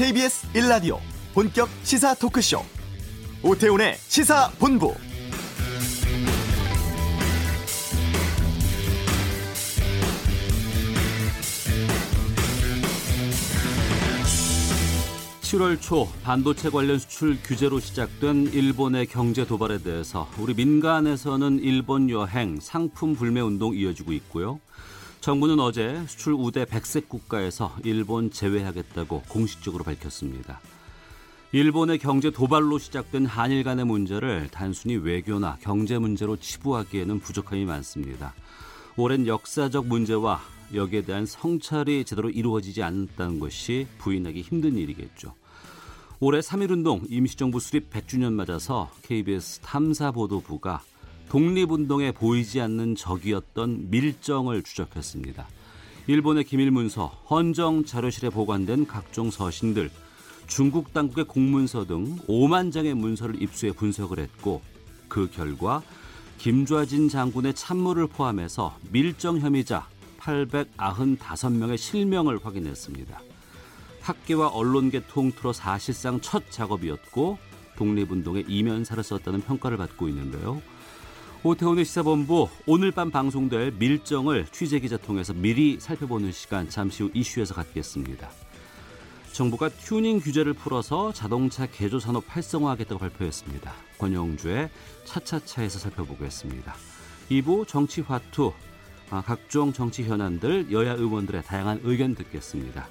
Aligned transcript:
KBS 0.00 0.50
1라디오 0.54 0.98
본격 1.34 1.68
시사 1.82 2.14
토크쇼 2.14 2.62
오태훈의 3.42 3.96
시사본부 3.98 4.94
(7월) 15.42 15.78
초 15.82 16.08
반도체 16.22 16.70
관련 16.70 16.98
수출 16.98 17.36
규제로 17.44 17.78
시작된 17.78 18.52
일본의 18.54 19.04
경제 19.04 19.46
도발에 19.46 19.82
대해서 19.82 20.26
우리 20.38 20.54
민간에서는 20.54 21.58
일본 21.58 22.08
여행 22.08 22.58
상품 22.58 23.14
불매 23.14 23.42
운동 23.42 23.76
이어지고 23.76 24.14
있고요. 24.14 24.60
정부는 25.20 25.60
어제 25.60 26.02
수출 26.06 26.32
우대 26.32 26.64
백색 26.64 27.10
국가에서 27.10 27.76
일본 27.84 28.30
제외하겠다고 28.30 29.24
공식적으로 29.28 29.84
밝혔습니다. 29.84 30.60
일본의 31.52 31.98
경제 31.98 32.30
도발로 32.30 32.78
시작된 32.78 33.26
한일 33.26 33.62
간의 33.62 33.84
문제를 33.84 34.48
단순히 34.50 34.96
외교나 34.96 35.58
경제 35.60 35.98
문제로 35.98 36.36
치부하기에는 36.36 37.20
부족함이 37.20 37.66
많습니다. 37.66 38.32
오랜 38.96 39.26
역사적 39.26 39.86
문제와 39.88 40.40
여기에 40.72 41.02
대한 41.02 41.26
성찰이 41.26 42.04
제대로 42.06 42.30
이루어지지 42.30 42.82
않았다는 42.82 43.40
것이 43.40 43.88
부인하기 43.98 44.40
힘든 44.40 44.78
일이겠죠. 44.78 45.34
올해 46.20 46.40
3.1운동 46.40 47.04
임시정부 47.10 47.60
수립 47.60 47.90
100주년 47.90 48.32
맞아서 48.32 48.90
KBS 49.02 49.60
탐사보도부가 49.60 50.82
독립운동에 51.30 52.10
보이지 52.10 52.60
않는 52.60 52.96
적이었던 52.96 53.88
밀정을 53.90 54.64
추적했습니다. 54.64 55.46
일본의 56.08 56.42
기밀문서, 56.42 57.06
헌정 57.30 57.84
자료실에 57.84 58.30
보관된 58.30 58.88
각종 58.88 59.30
서신들, 59.30 59.90
중국 60.48 60.92
당국의 60.92 61.26
공문서 61.26 61.86
등 61.86 62.18
5만 62.26 62.72
장의 62.72 62.94
문서를 62.94 63.40
입수해 63.40 63.70
분석을 63.70 64.18
했고 64.18 64.60
그 65.08 65.30
결과 65.30 65.82
김좌진 66.38 67.08
장군의 67.08 67.54
참모를 67.54 68.08
포함해서 68.08 68.76
밀정 68.90 69.38
혐의자 69.38 69.86
895명의 70.18 71.78
실명을 71.78 72.40
확인했습니다. 72.42 73.20
학계와 74.00 74.48
언론계 74.48 75.06
통틀어 75.06 75.52
사실상 75.52 76.20
첫 76.20 76.50
작업이었고 76.50 77.38
독립운동의 77.76 78.46
이면사를 78.48 79.00
썼다는 79.04 79.42
평가를 79.42 79.76
받고 79.76 80.08
있는데요. 80.08 80.60
오태훈의 81.42 81.86
시사본부 81.86 82.50
오늘 82.66 82.90
밤 82.90 83.10
방송될 83.10 83.72
밀정을 83.78 84.46
취재기자 84.52 84.98
통해서 84.98 85.32
미리 85.32 85.80
살펴보는 85.80 86.32
시간 86.32 86.68
잠시 86.68 87.02
후 87.02 87.10
이슈에서 87.14 87.54
갖겠습니다. 87.54 88.28
정부가 89.32 89.70
튜닝 89.70 90.20
규제를 90.20 90.52
풀어서 90.52 91.14
자동차 91.14 91.64
개조 91.64 91.98
산업 91.98 92.24
활성화하겠다고 92.26 92.98
발표했습니다. 92.98 93.72
권영주의 93.96 94.68
차차차에서 95.06 95.78
살펴보겠습니다. 95.78 96.74
2부 97.30 97.66
정치 97.66 98.02
화투 98.02 98.52
아, 99.08 99.22
각종 99.22 99.72
정치 99.72 100.02
현안들 100.02 100.70
여야 100.70 100.92
의원들의 100.92 101.42
다양한 101.44 101.80
의견 101.84 102.14
듣겠습니다. 102.16 102.86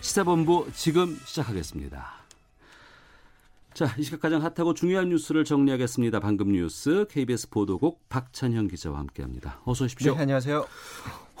시사본부 0.00 0.70
지금 0.74 1.16
시작하겠습니다. 1.24 2.15
자, 3.76 3.94
이 3.98 4.02
시각 4.02 4.22
가장 4.22 4.40
핫하고 4.42 4.72
중요한 4.72 5.10
뉴스를 5.10 5.44
정리하겠습니다. 5.44 6.18
방금 6.18 6.50
뉴스 6.50 7.04
KBS 7.10 7.50
보도국 7.50 8.08
박찬현 8.08 8.68
기자와 8.68 8.98
함께합니다. 9.00 9.60
어서 9.66 9.84
오십시오. 9.84 10.14
네, 10.14 10.22
안녕하세요. 10.22 10.66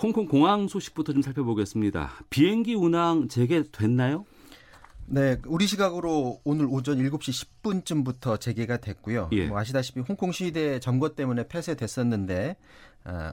홍콩 0.02 0.26
공항 0.26 0.68
소식부터 0.68 1.14
좀 1.14 1.22
살펴보겠습니다. 1.22 2.12
비행기 2.28 2.74
운항 2.74 3.28
재개됐나요? 3.28 4.26
네, 5.06 5.38
우리 5.46 5.66
시각으로 5.66 6.42
오늘 6.44 6.66
오전 6.68 6.98
7시 6.98 7.46
10분쯤부터 7.62 8.38
재개가 8.38 8.82
됐고요. 8.82 9.30
예. 9.32 9.46
뭐 9.46 9.58
아시다시피 9.58 10.00
홍콩 10.00 10.30
시위대 10.30 10.78
점거 10.78 11.14
때문에 11.14 11.48
폐쇄됐었는데 11.48 12.58
아, 13.04 13.32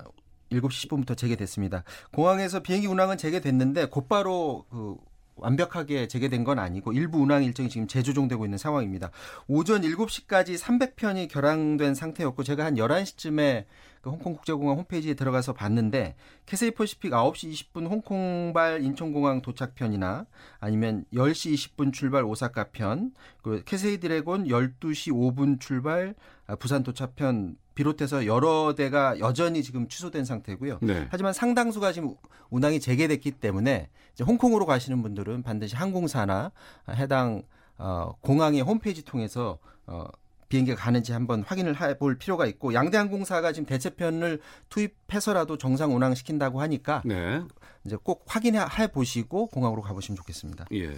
7시 0.49 0.87
10분부터 0.87 1.17
재개됐습니다. 1.17 1.83
공항에서 2.13 2.61
비행기 2.61 2.87
운항은 2.87 3.17
재개됐는데 3.17 3.87
곧바로 3.87 4.63
그 4.69 4.95
완벽하게 5.43 6.07
재개된 6.07 6.43
건 6.43 6.57
아니고 6.57 6.93
일부 6.93 7.19
운항 7.21 7.43
일정이 7.43 7.69
지금 7.69 7.87
재조정되고 7.87 8.45
있는 8.45 8.57
상황입니다. 8.57 9.11
오전 9.47 9.81
7시까지 9.81 10.57
300편이 10.57 11.29
결항된 11.29 11.93
상태였고 11.93 12.43
제가 12.43 12.65
한 12.65 12.75
11시쯤에 12.75 13.65
그 14.01 14.09
홍콩 14.09 14.35
국제공항 14.35 14.77
홈페이지에 14.79 15.13
들어가서 15.13 15.53
봤는데 15.53 16.15
캐세이 16.45 16.71
퍼시픽 16.71 17.11
9시 17.11 17.51
20분 17.53 17.89
홍콩발 17.89 18.83
인천공항 18.83 19.41
도착편이나 19.41 20.25
아니면 20.59 21.05
10시 21.13 21.53
20분 21.53 21.93
출발 21.93 22.25
오사카 22.25 22.71
편, 22.71 23.13
그 23.41 23.63
캐세이 23.63 23.99
드래곤 23.99 24.47
12시 24.47 25.13
5분 25.13 25.61
출발 25.61 26.15
부산 26.59 26.83
도착편 26.83 27.55
비롯해서 27.75 28.25
여러 28.25 28.75
대가 28.75 29.17
여전히 29.19 29.63
지금 29.63 29.87
취소된 29.87 30.25
상태고요. 30.25 30.79
네. 30.81 31.07
하지만 31.09 31.33
상당수가 31.33 31.91
지금 31.91 32.15
운항이 32.49 32.79
재개됐기 32.79 33.31
때문에 33.31 33.89
이제 34.13 34.23
홍콩으로 34.23 34.65
가시는 34.65 35.01
분들은 35.01 35.43
반드시 35.43 35.75
항공사나 35.75 36.51
해당 36.91 37.43
어, 37.77 38.13
공항의 38.21 38.61
홈페이지 38.61 39.03
통해서 39.03 39.57
어, 39.87 40.05
비행기가 40.53 40.77
가는지 40.77 41.13
한번 41.13 41.41
확인을 41.41 41.81
해볼 41.81 42.19
필요가 42.19 42.45
있고 42.45 42.75
양대 42.75 42.97
항공사가 42.97 43.51
지금 43.51 43.65
대체편을 43.65 44.39
투입해서라도 44.69 45.57
정상 45.57 45.95
운항시킨다고 45.95 46.61
하니까 46.61 47.01
네. 47.05 47.41
이제 47.85 47.97
꼭 48.01 48.23
확인해 48.27 48.59
보시고 48.93 49.47
공항으로 49.47 49.81
가보시면 49.81 50.15
좋겠습니다. 50.17 50.65
예. 50.73 50.93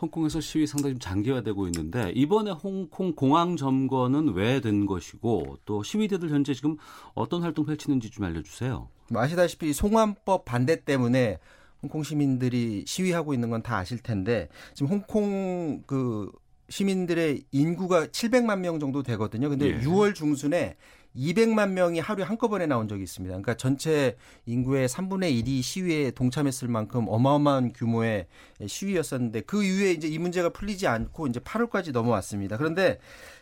홍콩에서 0.00 0.40
시위 0.40 0.66
상당히 0.66 0.98
장기화되고 0.98 1.66
있는데 1.66 2.12
이번에 2.14 2.50
홍콩 2.52 3.14
공항 3.14 3.56
점거는 3.56 4.34
왜 4.34 4.60
된 4.60 4.86
것이고 4.86 5.58
또 5.64 5.82
시위대들 5.82 6.30
현재 6.30 6.54
지금 6.54 6.76
어떤 7.14 7.42
활동 7.42 7.64
펼치는지 7.64 8.10
좀 8.10 8.24
알려주세요. 8.24 8.88
뭐 9.10 9.22
아시다시피 9.22 9.72
송환법 9.72 10.44
반대 10.44 10.84
때문에 10.84 11.38
홍콩 11.82 12.02
시민들이 12.02 12.84
시위하고 12.86 13.32
있는 13.34 13.48
건 13.50 13.62
다 13.62 13.76
아실 13.78 13.98
텐데 13.98 14.48
지금 14.74 14.90
홍콩 14.90 15.82
그 15.86 16.30
시민들의 16.70 17.42
인구가 17.50 18.06
700만 18.06 18.60
명 18.60 18.80
정도 18.80 19.02
되거든요. 19.02 19.50
근데 19.50 19.66
예. 19.66 19.80
6월 19.80 20.14
중순에 20.14 20.76
200만 21.16 21.70
명이 21.70 21.98
하루에 21.98 22.24
한꺼번에 22.24 22.66
나온 22.66 22.86
적이 22.86 23.02
있습니다. 23.02 23.32
그러니까 23.32 23.54
전체 23.54 24.16
인구의 24.46 24.88
3분의 24.88 25.44
1이 25.44 25.60
시위에 25.60 26.12
동참했을 26.12 26.68
만큼 26.68 27.06
어마어마한 27.08 27.72
규모의 27.72 28.26
시위였었는데 28.64 29.42
그 29.42 29.64
이후에 29.64 29.90
이제 29.90 30.06
이 30.06 30.18
문제가 30.18 30.50
풀리지 30.50 30.86
않고 30.86 31.26
이제 31.26 31.40
8월까지 31.40 31.92
넘어왔습니다. 31.92 32.56
그런데 32.56 32.98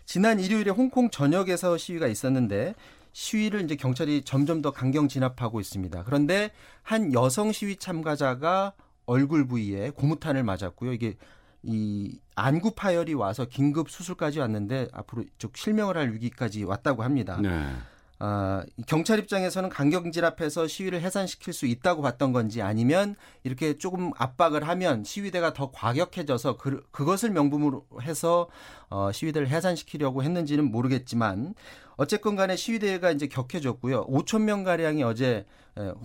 지난 0.07 0.41
일요일에 0.41 0.71
홍콩 0.71 1.11
전역에서 1.11 1.77
시위가 1.77 2.07
있었는데 2.09 2.75
시위를 3.13 3.63
이제 3.63 3.77
경찰이 3.77 4.23
점점 4.23 4.63
더 4.63 4.71
강경 4.71 5.09
진압하고 5.09 5.61
있습니다. 5.61 6.05
그런데 6.05 6.51
한 6.83 7.13
여성 7.13 7.53
시위 7.53 7.77
참가자가 7.77 8.73
얼굴 9.05 9.47
부위에 9.47 9.91
고무탄을 9.91 10.43
맞았고요. 10.43 10.93
이게 10.93 11.17
이 11.63 12.19
안구 12.35 12.73
파열이 12.73 13.15
와서 13.15 13.45
긴급 13.45 13.91
수술까지 13.91 14.41
왔는데 14.41 14.89
앞으로 14.93 15.25
즉 15.39 15.57
실명을 15.57 15.97
할 15.97 16.13
위기까지 16.13 16.65
왔다고 16.65 17.03
합니다. 17.03 17.39
네. 17.43 17.67
아, 18.21 18.65
경찰 18.87 19.19
입장에서는 19.21 19.69
강경질 19.69 20.25
앞에서 20.25 20.67
시위를 20.67 21.01
해산시킬 21.03 21.53
수 21.53 21.67
있다고 21.67 22.03
봤던 22.03 22.33
건지 22.33 22.63
아니면 22.63 23.15
이렇게 23.45 23.79
조금 23.79 24.11
압박을 24.17 24.67
하면 24.67 25.05
시위대가 25.05 25.53
더 25.53 25.71
과격해져서 25.71 26.57
그, 26.57 26.85
그것을 26.91 27.31
명분으로 27.31 27.85
해서 28.03 28.49
어, 28.91 29.13
시위대를 29.13 29.49
해산시키려고 29.49 30.25
했는지는 30.25 30.71
모르겠지만 30.71 31.55
어쨌건 31.97 32.37
간에 32.37 32.57
시위대가 32.57 33.11
이제 33.11 33.27
격해졌고요. 33.27 34.07
5천 34.07 34.43
명 34.43 34.65
가량이 34.65 35.03
어제 35.03 35.47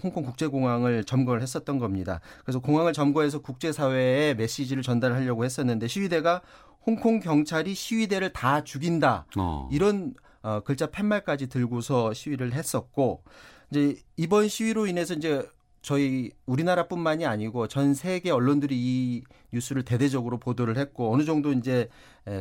홍콩 0.04 0.24
국제공항을 0.24 1.04
점거를 1.04 1.42
했었던 1.42 1.80
겁니다. 1.80 2.20
그래서 2.44 2.60
공항을 2.60 2.94
점거해서 2.94 3.40
국제사회에 3.40 4.36
메시지를 4.36 4.84
전달하려고 4.84 5.46
했었는데 5.46 5.88
시위대가 5.88 6.42
홍콩 6.86 7.20
경찰이 7.20 7.74
시위대를 7.74 8.34
다 8.34 8.64
죽인다. 8.64 9.26
어. 9.38 9.70
이런 9.72 10.14
어, 10.44 10.60
글자 10.60 10.88
팻말까지 10.88 11.48
들고서 11.48 12.14
시위를 12.14 12.54
했었고 12.54 13.24
이제 13.72 13.96
이번 14.18 14.48
시위로 14.48 14.88
인해서 14.88 15.14
이제 15.14 15.44
저희 15.82 16.32
우리나라뿐만이 16.46 17.26
아니고 17.26 17.68
전 17.68 17.94
세계 17.94 18.30
언론들이 18.32 18.76
이 18.76 19.24
뉴스를 19.52 19.84
대대적으로 19.84 20.38
보도를 20.38 20.78
했고 20.78 21.14
어느 21.14 21.24
정도 21.24 21.52
이제 21.52 21.90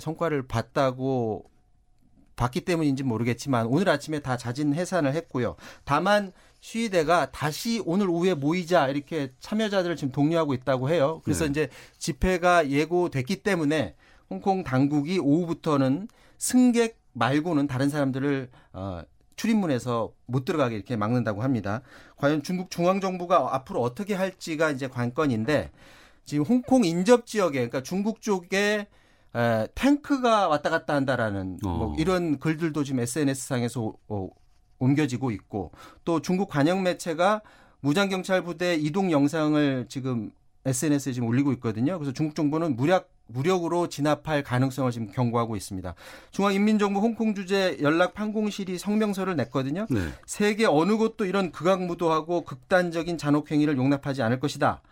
성과를 0.00 0.46
봤다고 0.46 1.50
봤기 2.36 2.62
때문인지 2.62 3.02
모르겠지만 3.02 3.66
오늘 3.66 3.88
아침에 3.88 4.20
다 4.20 4.36
자진 4.36 4.74
해산을 4.74 5.14
했고요. 5.14 5.56
다만 5.84 6.32
시위대가 6.60 7.32
다시 7.32 7.82
오늘 7.84 8.08
오후에 8.08 8.34
모이자 8.34 8.88
이렇게 8.88 9.32
참여자들을 9.40 9.96
지금 9.96 10.12
독려하고 10.12 10.54
있다고 10.54 10.88
해요. 10.90 11.20
그래서 11.24 11.44
네. 11.44 11.50
이제 11.50 11.68
집회가 11.98 12.68
예고됐기 12.68 13.42
때문에 13.42 13.96
홍콩 14.30 14.62
당국이 14.62 15.18
오후부터는 15.18 16.08
승객 16.38 17.01
말고는 17.12 17.66
다른 17.66 17.88
사람들을 17.88 18.50
어, 18.72 19.02
출입문에서 19.36 20.12
못 20.26 20.44
들어가게 20.44 20.76
이렇게 20.76 20.96
막는다고 20.96 21.42
합니다. 21.42 21.82
과연 22.16 22.42
중국 22.42 22.70
중앙 22.70 23.00
정부가 23.00 23.54
앞으로 23.54 23.80
어떻게 23.82 24.14
할지가 24.14 24.70
이제 24.70 24.88
관건인데 24.88 25.70
지금 26.24 26.44
홍콩 26.44 26.84
인접 26.84 27.26
지역에 27.26 27.58
그러니까 27.58 27.82
중국 27.82 28.20
쪽에 28.20 28.86
에, 29.34 29.66
탱크가 29.74 30.48
왔다 30.48 30.70
갔다 30.70 30.94
한다라는 30.94 31.58
뭐 31.62 31.72
어. 31.72 31.76
뭐 31.78 31.96
이런 31.98 32.38
글들도 32.38 32.84
지금 32.84 33.00
SNS 33.00 33.48
상에서 33.48 33.94
어, 34.08 34.28
옮겨지고 34.78 35.30
있고 35.30 35.72
또 36.04 36.20
중국 36.20 36.48
관영 36.48 36.82
매체가 36.82 37.42
무장 37.80 38.08
경찰 38.08 38.42
부대 38.42 38.74
이동 38.74 39.10
영상을 39.10 39.86
지금 39.88 40.30
SNS에 40.64 41.12
지금 41.12 41.28
올리고 41.28 41.52
있거든요. 41.54 41.98
그래서 41.98 42.12
중국 42.12 42.34
정부는 42.36 42.76
무력 42.76 43.10
무력으로 43.32 43.88
진압할 43.88 44.42
가능성을 44.42 44.90
지금 44.90 45.10
경고하고 45.10 45.56
있습니다. 45.56 45.94
중앙인민정부 46.30 47.00
홍콩 47.00 47.34
주재 47.34 47.78
연락 47.82 48.14
판공실이 48.14 48.78
성명서를 48.78 49.36
냈거든요. 49.36 49.86
네. 49.90 50.00
세계 50.26 50.66
어느 50.66 50.96
곳도 50.96 51.24
이런 51.24 51.52
극악무도하고 51.52 52.44
극단적인 52.44 53.18
잔혹 53.18 53.50
행위를 53.50 53.76
용납하지 53.76 54.22
않을 54.22 54.40
것이다. 54.40 54.82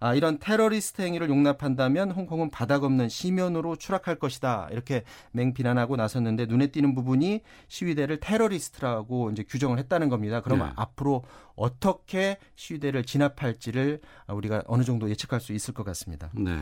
아, 0.00 0.14
이런 0.14 0.38
테러리스트 0.38 1.02
행위를 1.02 1.28
용납한다면 1.28 2.10
홍콩은 2.10 2.50
바닥 2.50 2.84
없는 2.84 3.10
심연으로 3.10 3.76
추락할 3.76 4.16
것이다. 4.16 4.68
이렇게 4.72 5.04
맹비난하고 5.32 5.96
나섰는데 5.96 6.46
눈에 6.46 6.68
띄는 6.68 6.94
부분이 6.94 7.42
시위대를 7.68 8.18
테러리스트라고 8.20 9.30
이제 9.30 9.42
규정을 9.42 9.78
했다는 9.78 10.08
겁니다. 10.08 10.40
그러면 10.40 10.68
네. 10.68 10.72
앞으로 10.76 11.22
어떻게 11.54 12.38
시위대를 12.56 13.04
진압할지를 13.04 14.00
우리가 14.28 14.62
어느 14.66 14.84
정도 14.84 15.10
예측할 15.10 15.38
수 15.38 15.52
있을 15.52 15.74
것 15.74 15.84
같습니다. 15.84 16.30
네. 16.32 16.58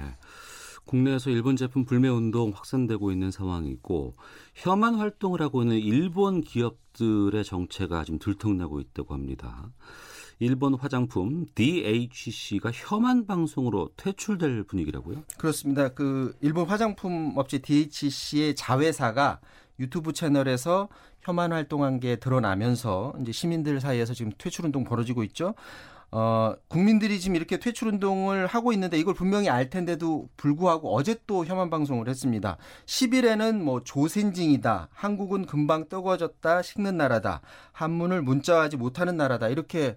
국내에서 0.89 1.29
일본 1.29 1.57
제품 1.57 1.85
불매 1.85 2.09
운동 2.09 2.51
확산되고 2.51 3.13
있는 3.13 3.31
상황이고 3.31 4.17
혐한 4.55 4.95
활동을 4.95 5.43
하고 5.43 5.63
있는 5.63 5.79
일본 5.79 6.41
기업들의 6.41 7.45
정체가 7.45 8.05
지금 8.05 8.19
들통나고 8.19 8.81
있다고 8.81 9.13
합니다. 9.13 9.71
일본 10.39 10.75
화장품 10.75 11.45
DHC가 11.55 12.71
혐한 12.73 13.27
방송으로 13.27 13.91
퇴출될 13.97 14.65
분위기라고요? 14.65 15.25
그렇습니다. 15.37 15.89
그 15.91 16.35
일본 16.41 16.67
화장품 16.67 17.35
업체 17.37 17.59
DHC의 17.59 18.55
자회사가 18.55 19.41
유튜브 19.81 20.13
채널에서 20.13 20.89
혐한 21.21 21.53
활동한 21.53 22.01
게 22.01 22.17
드러나면서 22.17 23.13
이제 23.21 23.33
시민들 23.33 23.81
사이에서 23.81 24.15
지금 24.15 24.33
퇴출 24.39 24.65
운동 24.65 24.85
벌어지고 24.85 25.23
있죠. 25.25 25.55
어, 26.11 26.55
국민들이 26.69 27.21
지금 27.21 27.37
이렇게 27.37 27.59
퇴출 27.59 27.89
운동을 27.89 28.47
하고 28.47 28.73
있는데 28.73 28.99
이걸 28.99 29.13
분명히 29.15 29.51
알 29.51 29.69
텐데도 29.69 30.29
불구하고 30.39 30.95
어제 30.95 31.17
또 31.27 31.45
혐한 31.45 31.69
방송을 31.69 32.09
했습니다. 32.09 32.57
10일에는 32.87 33.61
뭐 33.61 33.83
조센징이다. 33.85 34.89
한국은 34.93 35.45
금방 35.45 35.89
뜨거워졌다. 35.89 36.63
식는 36.63 36.97
나라다. 36.97 37.43
한문을 37.73 38.23
문자하지 38.23 38.79
못하는 38.79 39.19
나라다. 39.19 39.49
이렇게 39.49 39.97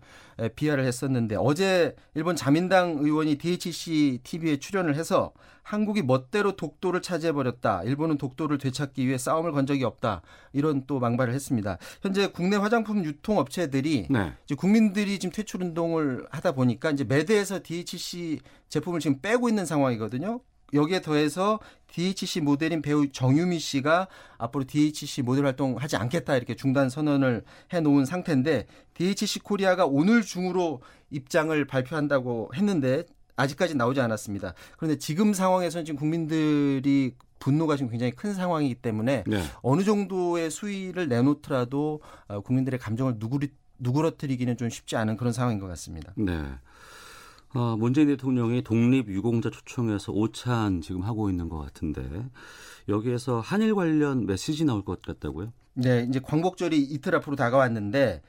비하를 0.56 0.86
했었는데 0.86 1.36
어제 1.38 1.96
일본 2.14 2.36
자민당 2.36 2.98
의원이 3.00 3.38
DHC 3.38 4.19
TV에 4.24 4.57
출연을 4.57 4.96
해서 4.96 5.31
한국이 5.64 6.02
멋대로 6.02 6.56
독도를 6.56 7.02
차지해버렸다. 7.02 7.84
일본은 7.84 8.18
독도를 8.18 8.57
되찾기 8.57 9.07
위해 9.07 9.18
싸움을 9.18 9.52
건 9.52 9.66
적이 9.66 9.84
없다. 9.86 10.22
이런 10.54 10.86
또 10.88 11.00
망발을 11.00 11.34
했습니다. 11.34 11.78
현재 12.02 12.28
국내 12.28 12.57
화장품 12.57 13.06
유통업체들이 13.06 14.07
네. 14.10 14.34
국민들이 14.57 15.19
지금 15.19 15.31
퇴출 15.31 15.62
운동을 15.62 16.00
하다 16.31 16.53
보니까 16.53 16.92
이제 16.92 17.03
매대에서 17.03 17.59
DHC 17.63 18.39
제품을 18.69 19.00
지금 19.00 19.19
빼고 19.21 19.50
있는 19.50 19.65
상황이거든요. 19.65 20.42
여기에 20.74 21.01
더해서 21.01 21.59
DHC 21.88 22.42
모델인 22.42 22.81
배우 22.81 23.09
정유미 23.12 23.59
씨가 23.59 24.07
앞으로 24.38 24.63
DHC 24.65 25.21
모델 25.21 25.45
활동하지 25.45 25.98
않겠다 25.98 26.38
이렇게 26.38 26.56
중단 26.56 26.89
선언을 26.89 27.44
해 27.74 27.81
놓은 27.81 28.06
상태인데 28.06 28.68
DHC 28.94 29.39
코리아가 29.39 29.86
오늘 29.86 30.21
중으로 30.21 30.81
입장을 31.09 31.65
발표한다고 31.65 32.51
했는데 32.56 33.04
아직까지 33.36 33.75
나오지 33.75 34.00
않았습니다. 34.01 34.54
그런데 34.77 34.97
지금 34.97 35.33
상황에서는 35.33 35.86
지금 35.86 36.00
국민들이 36.00 37.15
분노가 37.39 37.75
지금 37.75 37.89
굉장히 37.89 38.12
큰 38.12 38.33
상황이기 38.33 38.75
때문에 38.75 39.24
네. 39.27 39.44
어느 39.63 39.83
정도의 39.83 40.51
수위를 40.51 41.09
내놓더라도 41.09 42.01
어, 42.27 42.39
국민들의 42.42 42.80
감정을 42.80 43.15
누구리, 43.18 43.50
누그러뜨리기는 43.81 44.57
좀 44.57 44.69
쉽지 44.69 44.95
않은 44.95 45.18
그런 45.18 45.33
상황인 45.33 45.60
것 45.60 45.68
같습니다. 45.68 46.13
네. 46.16 46.44
어, 47.54 47.75
문재인 47.78 48.07
대통령이 48.07 48.62
독립 48.62 49.10
유공자 49.10 49.50
초청해서 49.50 50.13
오찬 50.13 50.81
지금 50.81 51.01
하고 51.01 51.30
있는 51.30 51.50
것 51.50 51.57
같은데 51.57 52.01
여기에서 52.88 53.42
한일 53.42 53.75
관련 53.75 54.25
메시지 54.25 54.63
나올 54.63 54.86
것 54.86 55.01
같다고요? 55.01 55.51
네, 55.74 56.06
이제 56.07 56.19
광복절이 56.19 56.80
이틀 56.80 57.16
앞으로 57.16 57.36
다가왔는데 57.36 58.22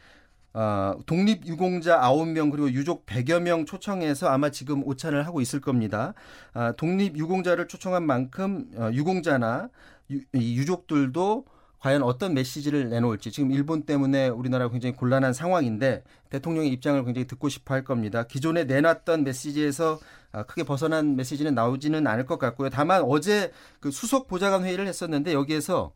어, 0.54 0.98
독립 1.06 1.46
유공자 1.46 2.00
9명 2.00 2.50
그리고 2.50 2.70
유족 2.70 3.06
100여 3.06 3.40
명 3.40 3.64
초청해서 3.64 4.28
아마 4.28 4.50
지금 4.50 4.86
오찬을 4.86 5.26
하고 5.26 5.40
있을 5.40 5.60
겁니다. 5.60 6.14
아, 6.52 6.72
독립 6.72 7.16
유공자를 7.16 7.68
초청한 7.68 8.04
만큼 8.04 8.70
어, 8.76 8.90
유공자나 8.92 9.70
유, 10.10 10.20
이 10.34 10.56
유족들도 10.56 11.46
과연 11.82 12.04
어떤 12.04 12.32
메시지를 12.32 12.90
내놓을지 12.90 13.32
지금 13.32 13.50
일본 13.50 13.82
때문에 13.82 14.28
우리나라가 14.28 14.70
굉장히 14.70 14.94
곤란한 14.94 15.32
상황인데 15.32 16.04
대통령의 16.30 16.70
입장을 16.70 17.04
굉장히 17.04 17.26
듣고 17.26 17.48
싶어 17.48 17.74
할 17.74 17.82
겁니다. 17.82 18.22
기존에 18.22 18.64
내놨던 18.64 19.24
메시지에서 19.24 19.98
아, 20.30 20.44
크게 20.44 20.62
벗어난 20.62 21.16
메시지는 21.16 21.56
나오지는 21.56 22.06
않을 22.06 22.24
것 22.24 22.38
같고요. 22.38 22.70
다만 22.70 23.02
어제 23.02 23.50
그 23.80 23.90
수석 23.90 24.28
보좌관 24.28 24.62
회의를 24.62 24.86
했었는데 24.86 25.32
여기에서 25.32 25.92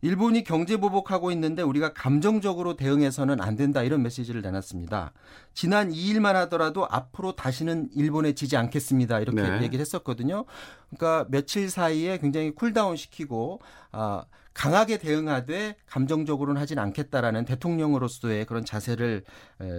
일본이 0.00 0.42
경제 0.42 0.78
보복하고 0.78 1.30
있는데 1.32 1.60
우리가 1.60 1.92
감정적으로 1.92 2.74
대응해서는 2.74 3.42
안 3.42 3.56
된다 3.56 3.82
이런 3.82 4.02
메시지를 4.02 4.40
내놨습니다. 4.40 5.12
지난 5.52 5.90
2일만 5.90 6.32
하더라도 6.32 6.86
앞으로 6.88 7.32
다시는 7.32 7.90
일본에 7.94 8.32
지지 8.32 8.56
않겠습니다 8.56 9.20
이렇게 9.20 9.42
네. 9.42 9.62
얘기를 9.62 9.80
했었거든요. 9.80 10.46
그러니까 10.88 11.26
며칠 11.28 11.68
사이에 11.68 12.16
굉장히 12.18 12.54
cool 12.54 12.75
down 12.75 12.96
시키고 12.96 13.60
아 13.92 14.24
강하게 14.56 14.96
대응하되 14.96 15.76
감정적으로는 15.86 16.58
하진 16.58 16.78
않겠다라는 16.78 17.44
대통령으로서의 17.44 18.46
그런 18.46 18.64
자세를 18.64 19.22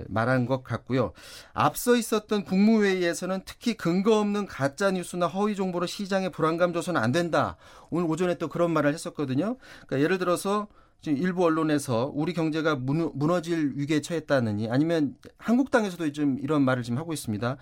말한 0.07 0.45
것 0.45 0.63
같고요. 0.63 1.13
앞서 1.53 1.95
있었던 1.95 2.43
국무회의에서는 2.43 3.41
특히 3.43 3.73
근거 3.73 4.19
없는 4.19 4.45
가짜 4.45 4.91
뉴스나 4.91 5.25
허위 5.25 5.55
정보로 5.55 5.87
시장에 5.87 6.29
불안감 6.29 6.73
줘서는 6.73 7.01
안 7.01 7.11
된다. 7.11 7.57
오늘 7.89 8.07
오전에 8.07 8.35
또 8.35 8.49
그런 8.49 8.69
말을 8.69 8.93
했었거든요. 8.93 9.57
그러니까 9.87 9.99
예를 9.99 10.19
들어서 10.19 10.67
지금 11.01 11.17
일부 11.17 11.43
언론에서 11.43 12.11
우리 12.13 12.33
경제가 12.33 12.75
무너질 12.75 13.73
위기에 13.77 14.01
처했다느니 14.01 14.69
아니면 14.69 15.15
한국당에서도 15.39 16.11
좀 16.11 16.37
이런 16.39 16.61
말을 16.61 16.83
지금 16.83 16.99
하고 16.99 17.13
있습니다. 17.13 17.57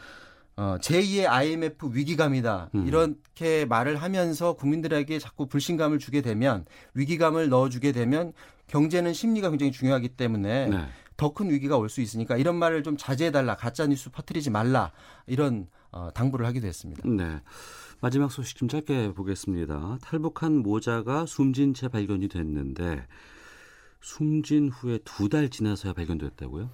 어, 0.57 0.77
제2의 0.79 1.27
IMF 1.27 1.89
위기감이다. 1.93 2.69
음. 2.75 2.87
이렇게 2.87 3.65
말을 3.65 3.97
하면서 3.97 4.53
국민들에게 4.53 5.19
자꾸 5.19 5.47
불신감을 5.47 5.99
주게 5.99 6.21
되면 6.21 6.65
위기감을 6.93 7.49
넣어주게 7.49 7.91
되면 7.91 8.31
경제는 8.67 9.13
심리가 9.13 9.49
굉장히 9.49 9.71
중요하기 9.73 10.09
때문에 10.09 10.67
네. 10.69 10.85
더큰 11.17 11.49
위기가 11.51 11.77
올 11.77 11.89
수 11.89 12.01
있으니까 12.01 12.37
이런 12.37 12.55
말을 12.55 12.83
좀 12.83 12.95
자제해달라. 12.97 13.55
가짜뉴스 13.57 14.09
퍼뜨리지 14.11 14.49
말라. 14.49 14.91
이런 15.27 15.67
어, 15.91 16.09
당부를 16.13 16.45
하기도 16.45 16.67
했습니다. 16.67 17.03
네. 17.07 17.41
마지막 18.01 18.31
소식 18.31 18.57
좀 18.57 18.67
짧게 18.67 19.13
보겠습니다. 19.13 19.97
탈북한 20.01 20.57
모자가 20.57 21.25
숨진 21.25 21.73
채 21.73 21.87
발견이 21.89 22.27
됐는데 22.27 23.07
숨진 24.01 24.69
후에 24.69 24.99
두 25.03 25.29
달 25.29 25.49
지나서야 25.49 25.93
발견됐다고요? 25.93 26.69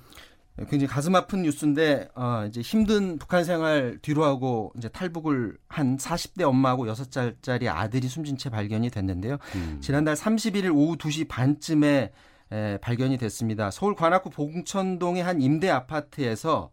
굉장히 0.58 0.88
가슴 0.88 1.16
아픈 1.16 1.44
뉴스인데 1.44 2.10
어, 2.16 2.46
이제 2.48 2.62
힘든 2.62 3.18
북한 3.18 3.44
생활 3.44 3.98
뒤로 4.02 4.26
하고 4.26 4.72
이제 4.78 4.90
탈북을 4.90 5.58
한 5.68 5.98
40대 5.98 6.44
엄마하고 6.44 6.86
6살짜리 6.86 7.68
아들이 7.68 8.08
숨진 8.08 8.38
채 8.38 8.50
발견이 8.50 8.90
됐는데요. 8.90 9.38
음. 9.56 9.78
지난달 9.82 10.16
31일 10.16 10.76
오후 10.76 10.98
2시 10.98 11.28
반쯤에 11.28 12.12
에, 12.52 12.78
발견이 12.80 13.18
됐습니다. 13.18 13.72
서울 13.72 13.96
관악구 13.96 14.30
봉천동의 14.30 15.24
한 15.24 15.42
임대 15.42 15.70
아파트에서 15.70 16.72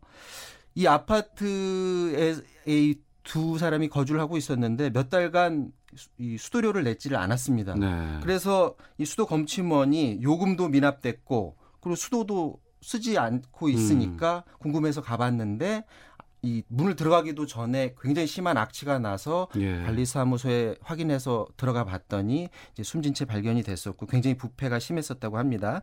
이 0.75 0.87
아파트에 0.87 2.35
두 3.23 3.59
사람이 3.59 3.89
거주를 3.89 4.21
하고 4.21 4.37
있었는데 4.37 4.91
몇 4.91 5.09
달간 5.09 5.71
이 6.19 6.37
수도료를 6.37 6.85
냈지를 6.85 7.17
않았습니다. 7.17 7.75
네. 7.75 8.21
그래서 8.23 8.75
이 8.99 9.05
수도 9.05 9.27
검침원이 9.27 10.21
요금도 10.23 10.69
미납됐고 10.69 11.57
그리고 11.81 11.97
수도도 11.97 12.59
쓰지 12.81 13.19
않고 13.19 13.69
있으니까 13.69 14.45
음. 14.47 14.53
궁금해서 14.61 15.03
가봤는데 15.03 15.85
이 16.43 16.63
문을 16.69 16.95
들어가기도 16.95 17.47
전에 17.47 17.95
굉장히 18.01 18.29
심한 18.29 18.57
악취가 18.57 18.99
나서 19.01 19.49
예. 19.57 19.83
관리사무소에 19.83 20.77
확인해서 20.83 21.47
들어가 21.57 21.85
봤더니 21.85 22.49
이제 22.73 22.83
숨진 22.83 23.13
채 23.13 23.25
발견이 23.25 23.63
됐었고 23.63 24.07
굉장히 24.07 24.37
부패가 24.37 24.79
심했었다고 24.79 25.37
합니다. 25.37 25.83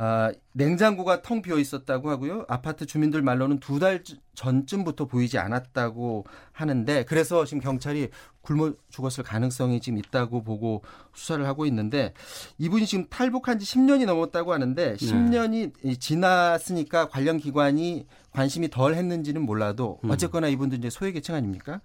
아, 0.00 0.32
냉장고가 0.52 1.22
텅 1.22 1.42
비어 1.42 1.58
있었다고 1.58 2.08
하고요. 2.10 2.44
아파트 2.48 2.86
주민들 2.86 3.20
말로는 3.22 3.58
두 3.58 3.78
달 3.80 4.02
전쯤부터 4.34 5.06
보이지 5.06 5.38
않았다고 5.38 6.24
하는데 6.52 7.04
그래서 7.04 7.44
지금 7.44 7.60
경찰이 7.60 8.08
굶어 8.40 8.72
죽었을 8.88 9.24
가능성이 9.24 9.80
지금 9.80 9.98
있다고 9.98 10.42
보고 10.44 10.82
수사를 11.14 11.44
하고 11.46 11.66
있는데 11.66 12.14
이분이 12.58 12.86
지금 12.86 13.06
탈북한 13.10 13.58
지 13.58 13.66
10년이 13.66 14.06
넘었다고 14.06 14.52
하는데 14.52 14.94
10년이 14.94 16.00
지났으니까 16.00 17.08
관련 17.08 17.38
기관이 17.38 18.06
관심이 18.32 18.70
덜 18.70 18.94
했는지는 18.94 19.42
몰라도 19.42 19.98
음. 20.04 20.10
어쨌거나 20.10 20.46
이분도 20.48 20.76
이제 20.76 20.88
소외계층 20.90 21.34
아닙니까? 21.34 21.80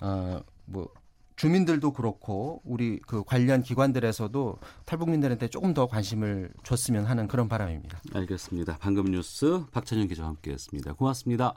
어, 0.00 0.40
뭐 0.66 0.88
주민들도 1.36 1.92
그렇고 1.92 2.60
우리 2.64 2.98
그 3.00 3.24
관련 3.24 3.62
기관들에서도 3.62 4.58
탈북민들한테 4.84 5.48
조금 5.48 5.74
더 5.74 5.86
관심을 5.86 6.50
줬으면 6.62 7.04
하는 7.04 7.26
그런 7.26 7.48
바람입니다. 7.48 8.00
알겠습니다. 8.12 8.78
방금 8.80 9.06
뉴스 9.06 9.64
박찬현 9.72 10.08
기자와 10.08 10.28
함께했습니다. 10.28 10.94
고맙습니다. 10.94 11.54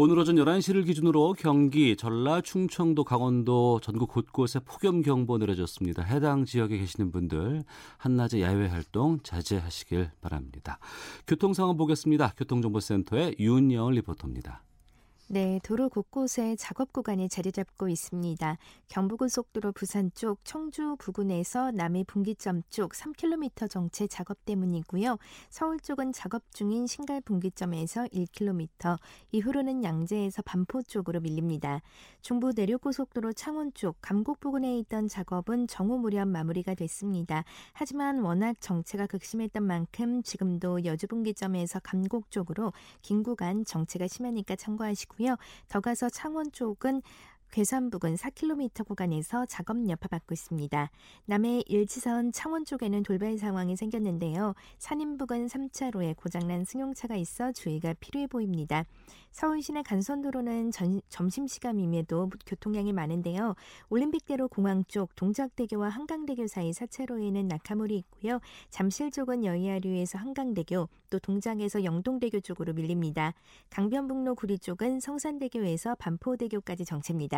오늘 0.00 0.16
오전 0.16 0.36
11시를 0.36 0.86
기준으로 0.86 1.34
경기, 1.36 1.96
전라, 1.96 2.40
충청도, 2.40 3.02
강원도 3.02 3.80
전국 3.82 4.12
곳곳에 4.12 4.60
폭염 4.60 5.02
경보 5.02 5.38
내려졌습니다. 5.38 6.04
해당 6.04 6.44
지역에 6.44 6.78
계시는 6.78 7.10
분들 7.10 7.64
한낮에 7.96 8.40
야외 8.40 8.68
활동 8.68 9.18
자제하시길 9.24 10.12
바랍니다. 10.20 10.78
교통 11.26 11.52
상황 11.52 11.76
보겠습니다. 11.76 12.34
교통정보센터의 12.36 13.36
윤여을 13.40 13.94
리포터입니다. 13.94 14.62
네, 15.30 15.60
도로 15.62 15.90
곳곳에 15.90 16.56
작업 16.56 16.90
구간이 16.90 17.28
자리 17.28 17.52
잡고 17.52 17.90
있습니다. 17.90 18.56
경부고속도로 18.88 19.72
부산 19.72 20.10
쪽 20.14 20.42
청주 20.42 20.96
부근에서 20.98 21.70
남해 21.70 22.04
분기점 22.04 22.62
쪽 22.70 22.92
3km 22.92 23.68
정체 23.68 24.06
작업 24.06 24.42
때문이고요. 24.46 25.18
서울 25.50 25.80
쪽은 25.80 26.14
작업 26.14 26.50
중인 26.54 26.86
신갈 26.86 27.20
분기점에서 27.20 28.04
1km, 28.04 28.98
이후로는 29.32 29.84
양재에서 29.84 30.40
반포 30.40 30.80
쪽으로 30.84 31.20
밀립니다. 31.20 31.82
중부 32.22 32.52
내륙고속도로 32.56 33.34
창원 33.34 33.74
쪽 33.74 33.98
감곡 34.00 34.40
부근에 34.40 34.78
있던 34.78 35.08
작업은 35.08 35.66
정오 35.66 35.98
무렵 35.98 36.26
마무리가 36.26 36.74
됐습니다. 36.74 37.44
하지만 37.74 38.20
워낙 38.20 38.58
정체가 38.60 39.06
극심했던 39.06 39.62
만큼 39.62 40.22
지금도 40.22 40.86
여주 40.86 41.06
분기점에서 41.06 41.80
감곡 41.80 42.30
쪽으로 42.30 42.72
긴 43.02 43.22
구간 43.22 43.66
정체가 43.66 44.08
심하니까 44.08 44.56
참고하시고 44.56 45.17
있고요. 45.18 45.36
더 45.68 45.80
가서 45.80 46.08
창원 46.08 46.50
쪽은 46.52 47.02
괴산 47.50 47.90
부근 47.90 48.14
4km 48.14 48.86
구간에서 48.86 49.46
작업 49.46 49.88
여파받고 49.88 50.34
있습니다. 50.34 50.90
남해 51.26 51.62
일지선 51.66 52.32
창원 52.32 52.64
쪽에는 52.64 53.02
돌발 53.02 53.38
상황이 53.38 53.74
생겼는데요. 53.76 54.54
산인 54.78 55.16
부근 55.16 55.46
3차로에 55.46 56.16
고장난 56.16 56.64
승용차가 56.64 57.16
있어 57.16 57.52
주의가 57.52 57.94
필요해 58.00 58.26
보입니다. 58.26 58.84
서울 59.30 59.62
시내 59.62 59.82
간선도로는 59.82 60.72
전, 60.72 61.00
점심시간임에도 61.08 62.30
교통량이 62.46 62.92
많은데요. 62.92 63.54
올림픽대로 63.88 64.48
공항 64.48 64.84
쪽 64.88 65.14
동작대교와 65.16 65.88
한강대교 65.88 66.46
사이 66.48 66.70
4차로에는 66.70 67.46
낙하물이 67.46 67.96
있고요. 67.96 68.40
잠실 68.70 69.10
쪽은 69.10 69.44
여의하류에서 69.44 70.18
한강대교, 70.18 70.88
또 71.10 71.18
동작에서 71.18 71.84
영동대교 71.84 72.40
쪽으로 72.40 72.72
밀립니다. 72.72 73.32
강변북로 73.70 74.34
구리 74.34 74.58
쪽은 74.58 75.00
성산대교에서 75.00 75.94
반포대교까지 75.96 76.84
정체입니다. 76.84 77.37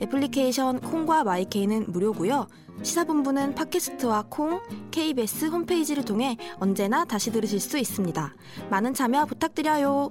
애플리케이션 0.00 0.80
콩과 0.80 1.24
마이케이는 1.24 1.92
무료고요. 1.92 2.46
시사본부는 2.82 3.54
팟캐스트와 3.54 4.26
콩, 4.30 4.60
KBS 4.90 5.46
홈페이지를 5.46 6.04
통해 6.04 6.36
언제나 6.58 7.04
다시 7.04 7.30
들으실 7.30 7.60
수 7.60 7.78
있습니다. 7.78 8.34
많은 8.70 8.94
참여 8.94 9.26
부탁드려요. 9.26 10.10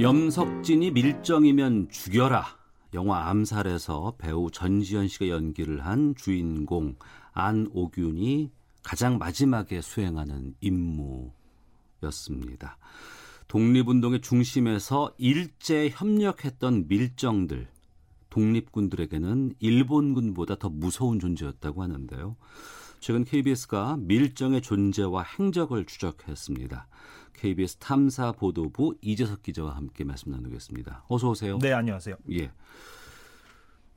염석진이 0.00 0.90
밀정이면 0.92 1.90
죽여라. 1.90 2.46
영화 2.94 3.28
암살에서 3.28 4.14
배우 4.18 4.50
전지현 4.50 5.06
씨가 5.06 5.28
연기를 5.28 5.84
한 5.86 6.14
주인공 6.16 6.96
안오균이 7.32 8.50
가장 8.82 9.18
마지막에 9.18 9.80
수행하는 9.80 10.54
임무였습니다. 12.00 12.78
독립운동의 13.50 14.20
중심에서 14.20 15.12
일제 15.18 15.90
협력했던 15.90 16.86
밀정들, 16.86 17.66
독립군들에게는 18.30 19.54
일본군보다 19.58 20.54
더 20.54 20.68
무서운 20.68 21.18
존재였다고 21.18 21.82
하는데요. 21.82 22.36
최근 23.00 23.24
KBS가 23.24 23.96
밀정의 23.98 24.62
존재와 24.62 25.24
행적을 25.36 25.84
추적했습니다. 25.84 26.86
KBS 27.32 27.78
탐사 27.78 28.30
보도부 28.30 28.94
이재석 29.00 29.42
기자와 29.42 29.74
함께 29.74 30.04
말씀 30.04 30.30
나누겠습니다. 30.30 31.06
어서 31.08 31.30
오세요. 31.30 31.58
네, 31.58 31.72
안녕하세요. 31.72 32.14
예. 32.30 32.52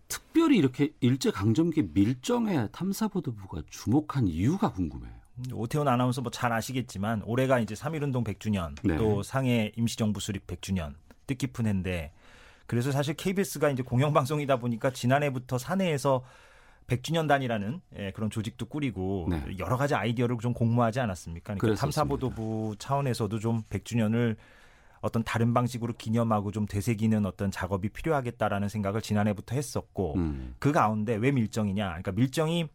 특별히 0.08 0.58
이렇게 0.58 0.96
일제 1.00 1.30
강점기 1.30 1.90
밀정의 1.94 2.70
탐사 2.72 3.08
보도부가 3.08 3.62
주목한 3.70 4.28
이유가 4.30 4.72
궁금해요. 4.72 5.23
오태훈 5.52 5.88
아나운서 5.88 6.22
뭐 6.22 6.32
잘 6.32 6.52
아시겠지만 6.52 7.22
올해가 7.26 7.60
이제 7.60 7.76
3.1운동 7.76 8.24
100주년 8.24 8.76
네. 8.84 8.98
또 8.98 9.24
상해 9.24 9.72
임시정부 9.76 10.20
수립 10.20 10.46
100주년 10.48 10.94
뜻깊은 11.28 11.66
해인데 11.66 12.12
그래서 12.66 12.92
사실 12.92 13.14
KBS가 13.16 13.70
이제 13.70 13.84
공영방송이다 13.84 14.58
보니까 14.58 14.92
지난해부터 14.92 15.58
사내에서 15.58 16.24
100주년 16.88 17.28
단이라는 17.28 17.82
예, 17.98 18.12
그런 18.12 18.30
조직도 18.30 18.66
꾸리고 18.66 19.28
네. 19.30 19.42
여러 19.60 19.78
가지 19.78 19.96
아이디어를 19.96 20.38
좀 20.42 20.54
공모하지 20.54 21.00
않았습니까? 21.00 21.56
그러니까 21.56 21.80
탐사보도부 21.80 22.76
차원에서도 22.78 23.40
좀 23.40 23.64
100주년을 23.70 24.36
어떤 25.02 25.24
다른 25.24 25.54
방식으로 25.54 25.94
기념하고 25.98 26.52
좀 26.52 26.66
되새기는 26.66 27.26
어떤 27.26 27.52
작업이 27.52 27.90
필요하겠다라는 27.90 28.70
생각을 28.70 29.02
지난해부터 29.02 29.56
했었고 29.56 30.16
음. 30.16 30.56
그 30.60 30.72
가운데 30.72 31.16
왜 31.16 31.32
밀정이냐? 31.32 31.88
그러니까 31.88 32.12
밀정이 32.12 32.64
어, 32.64 32.68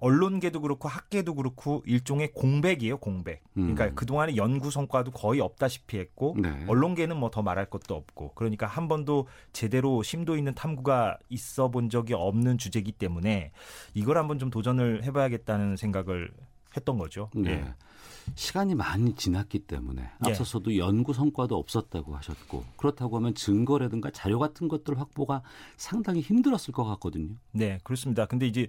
언론계도 0.00 0.60
그렇고 0.60 0.88
학계도 0.88 1.34
그렇고 1.34 1.82
일종의 1.86 2.32
공백이에요, 2.32 2.98
공백. 2.98 3.42
그러니까 3.52 3.86
음. 3.86 3.94
그 3.94 4.06
동안에 4.06 4.36
연구 4.36 4.70
성과도 4.70 5.10
거의 5.10 5.40
없다시피 5.40 5.98
했고 5.98 6.36
네. 6.40 6.64
언론계는 6.68 7.16
뭐 7.16 7.32
더 7.32 7.42
말할 7.42 7.66
것도 7.66 7.96
없고 7.96 8.32
그러니까 8.34 8.66
한 8.66 8.86
번도 8.86 9.26
제대로 9.52 10.02
심도 10.04 10.36
있는 10.36 10.54
탐구가 10.54 11.18
있어 11.30 11.70
본 11.70 11.88
적이 11.88 12.14
없는 12.14 12.58
주제이기 12.58 12.92
때문에 12.92 13.50
이걸 13.94 14.18
한번 14.18 14.38
좀 14.38 14.50
도전을 14.50 15.02
해봐야겠다는 15.02 15.76
생각을 15.76 16.30
했던 16.76 16.98
거죠. 16.98 17.30
네. 17.34 17.50
예. 17.50 17.74
시간이 18.34 18.74
많이 18.74 19.14
지났기 19.14 19.60
때문에 19.60 20.02
예. 20.02 20.30
앞서서도 20.30 20.74
예. 20.74 20.78
연구 20.78 21.12
성과도 21.12 21.56
없었다고 21.56 22.14
하셨고 22.16 22.64
그렇다고 22.76 23.16
하면 23.16 23.34
증거라든가 23.34 24.10
자료 24.10 24.38
같은 24.38 24.68
것들 24.68 25.00
확보가 25.00 25.42
상당히 25.76 26.20
힘들었을 26.20 26.72
것 26.72 26.84
같거든요. 26.84 27.34
네, 27.52 27.78
그렇습니다. 27.82 28.26
근데 28.26 28.46
이제 28.46 28.68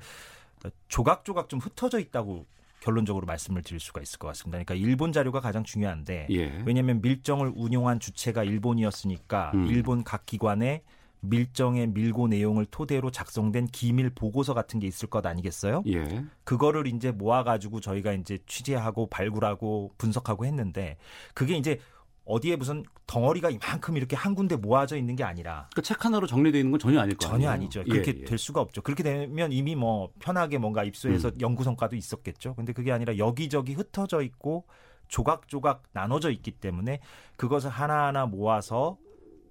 조각조각 0.87 1.49
좀 1.49 1.59
흩어져 1.59 1.99
있다고 1.99 2.45
결론적으로 2.79 3.25
말씀을 3.25 3.61
드릴 3.61 3.79
수가 3.79 4.01
있을 4.01 4.19
것 4.19 4.27
같습니다. 4.27 4.61
그러니까 4.61 4.75
일본 4.75 5.13
자료가 5.13 5.39
가장 5.39 5.63
중요한데 5.63 6.27
예. 6.31 6.63
왜냐하면 6.65 7.01
밀정을 7.01 7.53
운용한 7.55 8.01
주체가 8.01 8.43
일본이었으니까 8.43 9.51
음. 9.53 9.67
일본 9.67 10.03
각 10.03 10.25
기관의 10.25 10.83
밀정의 11.21 11.87
밀고 11.87 12.27
내용을 12.27 12.65
토대로 12.65 13.09
작성된 13.09 13.67
기밀 13.67 14.09
보고서 14.09 14.53
같은 14.53 14.81
게 14.81 14.87
있을 14.87 15.09
것 15.09 15.25
아니겠어요? 15.25 15.83
예. 15.87 16.25
그거를 16.43 16.87
이제 16.87 17.11
모아가지고 17.11 17.79
저희가 17.79 18.11
이제 18.11 18.39
취재하고 18.45 19.07
발굴하고 19.07 19.93
분석하고 19.97 20.45
했는데 20.45 20.97
그게 21.33 21.55
이제 21.55 21.79
어디에 22.25 22.55
무슨 22.55 22.83
덩어리가 23.05 23.49
이만큼 23.49 23.97
이렇게 23.97 24.15
한 24.15 24.33
군데 24.33 24.55
모아져 24.55 24.95
있는 24.97 25.15
게 25.15 25.23
아니라 25.23 25.67
그러니까 25.71 25.81
책 25.81 26.05
하나로 26.05 26.25
정리되어 26.27 26.59
있는 26.59 26.71
건 26.71 26.79
전혀 26.79 26.99
아닐 26.99 27.17
거예요. 27.17 27.31
전혀 27.33 27.49
아니죠. 27.49 27.83
그렇게 27.83 28.13
예, 28.15 28.21
예. 28.21 28.25
될 28.25 28.37
수가 28.37 28.61
없죠. 28.61 28.81
그렇게 28.81 29.03
되면 29.03 29.51
이미 29.51 29.75
뭐 29.75 30.11
편하게 30.19 30.57
뭔가 30.57 30.83
입수해서 30.83 31.29
음. 31.29 31.41
연구 31.41 31.63
성과도 31.63 31.95
있었겠죠. 31.95 32.55
근데 32.55 32.71
그게 32.71 32.91
아니라 32.91 33.17
여기저기 33.17 33.73
흩어져 33.73 34.21
있고 34.21 34.65
조각조각 35.09 35.83
나눠져 35.91 36.31
있기 36.31 36.51
때문에 36.51 36.99
그것을 37.35 37.69
하나하나 37.69 38.25
모아서 38.25 38.97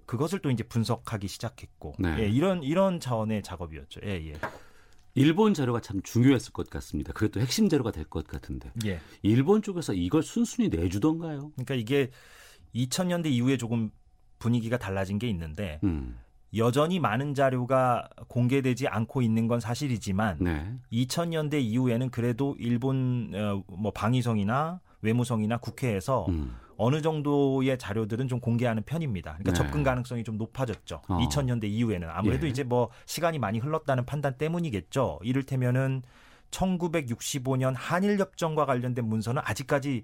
그것을 0.05 0.39
또 0.39 0.49
이제 0.51 0.63
분석하기 0.63 1.27
시작했고 1.27 1.93
네. 1.99 2.15
예, 2.19 2.27
이런 2.27 2.63
이런 2.63 2.99
차원의 2.99 3.43
작업이었죠. 3.43 4.01
예, 4.03 4.09
예. 4.29 4.33
일본 5.15 5.53
자료가 5.53 5.79
참 5.79 6.01
중요했을 6.01 6.51
것 6.53 6.69
같습니다. 6.71 7.13
그게 7.13 7.29
또 7.29 7.39
핵심 7.39 7.69
자료가 7.69 7.91
될 7.91 8.05
것 8.05 8.25
같은데. 8.25 8.71
예. 8.85 8.99
일본 9.21 9.61
쪽에서 9.61 9.93
이걸 9.93 10.23
순순히 10.23 10.69
내주던가요? 10.69 11.51
그러니까 11.53 11.75
이게 11.75 12.09
2000년대 12.75 13.27
이후에 13.27 13.57
조금 13.57 13.91
분위기가 14.39 14.77
달라진 14.77 15.19
게 15.19 15.27
있는데 15.29 15.79
음. 15.83 16.17
여전히 16.55 16.99
많은 16.99 17.33
자료가 17.33 18.09
공개되지 18.27 18.87
않고 18.87 19.21
있는 19.21 19.47
건 19.47 19.59
사실이지만 19.59 20.37
네. 20.39 20.73
2000년대 20.91 21.61
이후에는 21.61 22.09
그래도 22.11 22.55
일본 22.59 23.31
어, 23.33 23.63
뭐 23.67 23.91
방위성이나 23.91 24.79
외무성이나 25.01 25.57
국회에서 25.57 26.25
음. 26.29 26.55
어느 26.77 27.01
정도의 27.01 27.77
자료들은 27.77 28.27
좀 28.27 28.39
공개하는 28.39 28.83
편입니다. 28.83 29.37
그러니까 29.37 29.51
네. 29.51 29.57
접근 29.57 29.83
가능성이 29.83 30.23
좀 30.23 30.37
높아졌죠. 30.37 31.01
어. 31.07 31.17
2000년대 31.19 31.65
이후에는 31.65 32.09
아무래도 32.09 32.45
예. 32.45 32.49
이제 32.49 32.63
뭐 32.63 32.89
시간이 33.05 33.39
많이 33.39 33.59
흘렀다는 33.59 34.05
판단 34.05 34.37
때문이겠죠. 34.37 35.19
이를테면은 35.23 36.03
1965년 36.51 37.73
한일 37.75 38.19
협정과 38.19 38.65
관련된 38.65 39.05
문서는 39.05 39.41
아직까지 39.45 40.03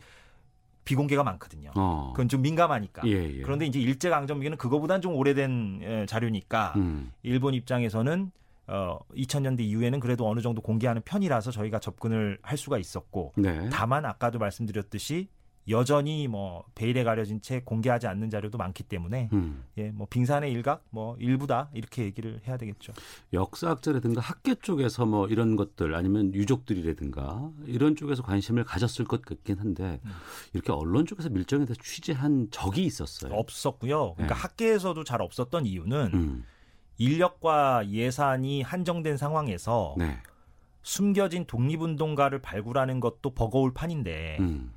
비공개가 0.89 1.24
많거든요. 1.24 1.69
어. 1.75 2.13
그건 2.15 2.27
좀 2.29 2.41
민감하니까. 2.41 3.03
예, 3.05 3.12
예. 3.12 3.41
그런데 3.43 3.67
이제 3.67 3.79
일제 3.79 4.10
강점기는 4.10 4.58
그거보다는 4.58 5.01
좀 5.03 5.13
오래된 5.13 5.81
예, 5.84 6.05
자료니까 6.08 6.74
음. 6.77 7.12
일본 7.22 7.53
입장에서는 7.53 8.31
어 8.65 9.00
2000년대 9.15 9.60
이후에는 9.62 10.00
그래도 10.00 10.27
어느 10.27 10.41
정도 10.41 10.62
공개하는 10.63 11.03
편이라서 11.05 11.51
저희가 11.51 11.77
접근을 11.77 12.39
할 12.41 12.58
수가 12.58 12.79
있었고 12.79 13.34
네. 13.36 13.69
다만 13.72 14.05
아까도 14.05 14.39
말씀드렸듯이 14.39 15.27
여전히 15.69 16.27
뭐 16.27 16.63
베일에 16.75 17.03
가려진 17.03 17.41
채 17.41 17.61
공개하지 17.61 18.07
않는 18.07 18.29
자료도 18.29 18.57
많기 18.57 18.83
때문에 18.83 19.29
음. 19.33 19.63
예, 19.77 19.91
뭐 19.91 20.07
빙산의 20.09 20.51
일각 20.51 20.83
뭐 20.89 21.15
일부다 21.17 21.69
이렇게 21.73 22.03
얘기를 22.03 22.41
해야 22.47 22.57
되겠죠. 22.57 22.93
역사학자라든가 23.33 24.21
학계 24.21 24.55
쪽에서 24.55 25.05
뭐 25.05 25.27
이런 25.27 25.55
것들 25.55 25.95
아니면 25.95 26.33
유족들이라든가 26.33 27.51
이런 27.65 27.95
쪽에서 27.95 28.23
관심을 28.23 28.63
가졌을 28.63 29.05
것 29.05 29.21
같긴 29.21 29.59
한데 29.59 29.99
음. 30.05 30.11
이렇게 30.53 30.71
언론 30.71 31.05
쪽에서 31.05 31.29
밀정에 31.29 31.65
대해서 31.65 31.81
취재한 31.83 32.47
적이 32.51 32.85
있었어요. 32.85 33.33
없었고요. 33.33 34.13
그러니까 34.15 34.35
네. 34.35 34.41
학계에서도 34.41 35.03
잘 35.03 35.21
없었던 35.21 35.65
이유는 35.65 36.11
음. 36.13 36.45
인력과 36.97 37.89
예산이 37.89 38.61
한정된 38.61 39.17
상황에서 39.17 39.95
네. 39.97 40.17
숨겨진 40.81 41.45
독립운동가를 41.45 42.41
발굴하는 42.41 42.99
것도 42.99 43.31
버거울 43.31 43.73
판인데 43.73 44.38
음. 44.39 44.71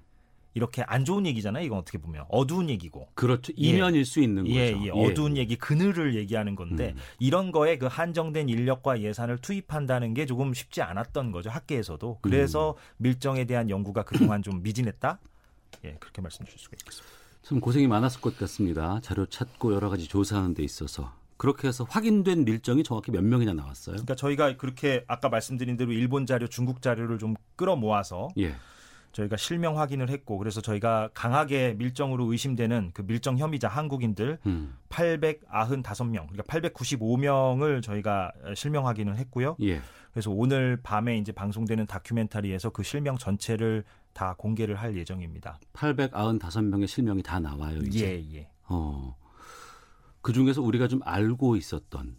이렇게 0.54 0.82
안 0.86 1.04
좋은 1.04 1.26
얘기잖아요. 1.26 1.64
이건 1.64 1.78
어떻게 1.78 1.98
보면 1.98 2.24
어두운 2.28 2.68
얘기고. 2.68 3.08
그렇죠. 3.14 3.52
이면일 3.56 4.00
예. 4.00 4.04
수 4.04 4.20
있는 4.20 4.46
예, 4.48 4.72
거죠. 4.72 4.84
예, 4.84 4.86
예. 4.86 4.90
어두운 4.90 5.36
얘기, 5.36 5.56
그늘을 5.56 6.14
얘기하는 6.14 6.54
건데 6.54 6.94
음. 6.94 7.00
이런 7.18 7.52
거에 7.52 7.78
그 7.78 7.86
한정된 7.86 8.48
인력과 8.48 9.00
예산을 9.00 9.38
투입한다는 9.38 10.14
게 10.14 10.26
조금 10.26 10.52
쉽지 10.54 10.82
않았던 10.82 11.32
거죠. 11.32 11.50
학계에서도. 11.50 12.18
그래서 12.20 12.72
음. 12.72 12.76
밀정에 12.98 13.44
대한 13.44 13.70
연구가 13.70 14.04
그동안 14.04 14.42
좀 14.42 14.62
미진했다. 14.62 15.18
예, 15.84 15.96
그렇게 15.98 16.20
말씀드릴 16.20 16.58
수가 16.58 16.76
있겠습니다. 16.80 17.12
참 17.42 17.60
고생이 17.60 17.88
많았을 17.88 18.20
것 18.20 18.38
같습니다. 18.38 19.00
자료 19.02 19.26
찾고 19.26 19.74
여러 19.74 19.88
가지 19.88 20.06
조사하는 20.06 20.54
데 20.54 20.62
있어서. 20.62 21.12
그렇게 21.38 21.66
해서 21.66 21.84
확인된 21.88 22.44
밀정이 22.44 22.84
정확히 22.84 23.10
몇 23.10 23.24
명이나 23.24 23.52
나왔어요? 23.52 23.94
그러니까 23.94 24.14
저희가 24.14 24.56
그렇게 24.56 25.04
아까 25.08 25.28
말씀드린 25.28 25.76
대로 25.76 25.90
일본 25.90 26.24
자료, 26.24 26.46
중국 26.46 26.80
자료를 26.82 27.18
좀 27.18 27.34
끌어모아서 27.56 28.28
예. 28.38 28.54
저희가 29.12 29.36
실명 29.36 29.78
확인을 29.78 30.08
했고 30.08 30.38
그래서 30.38 30.60
저희가 30.60 31.10
강하게 31.14 31.74
밀정으로 31.74 32.30
의심되는 32.32 32.92
그 32.94 33.02
밀정 33.02 33.38
혐의자 33.38 33.68
한국인들 33.68 34.38
음. 34.46 34.74
895명 34.88 36.28
그러니까 36.28 36.42
895명을 36.44 37.82
저희가 37.82 38.32
실명 38.54 38.86
확인을 38.86 39.16
했고요. 39.16 39.56
예. 39.62 39.80
그래서 40.12 40.30
오늘 40.30 40.78
밤에 40.82 41.16
이제 41.18 41.32
방송되는 41.32 41.86
다큐멘터리에서 41.86 42.70
그 42.70 42.82
실명 42.82 43.16
전체를 43.16 43.84
다 44.12 44.34
공개를 44.36 44.76
할 44.76 44.96
예정입니다. 44.96 45.58
895명의 45.72 46.86
실명이 46.86 47.22
다 47.22 47.40
나와요, 47.40 47.78
이제. 47.78 48.06
예, 48.06 48.38
예. 48.38 48.48
어. 48.68 49.16
그 50.20 50.32
중에서 50.32 50.60
우리가 50.62 50.86
좀 50.88 51.00
알고 51.02 51.56
있었던 51.56 52.16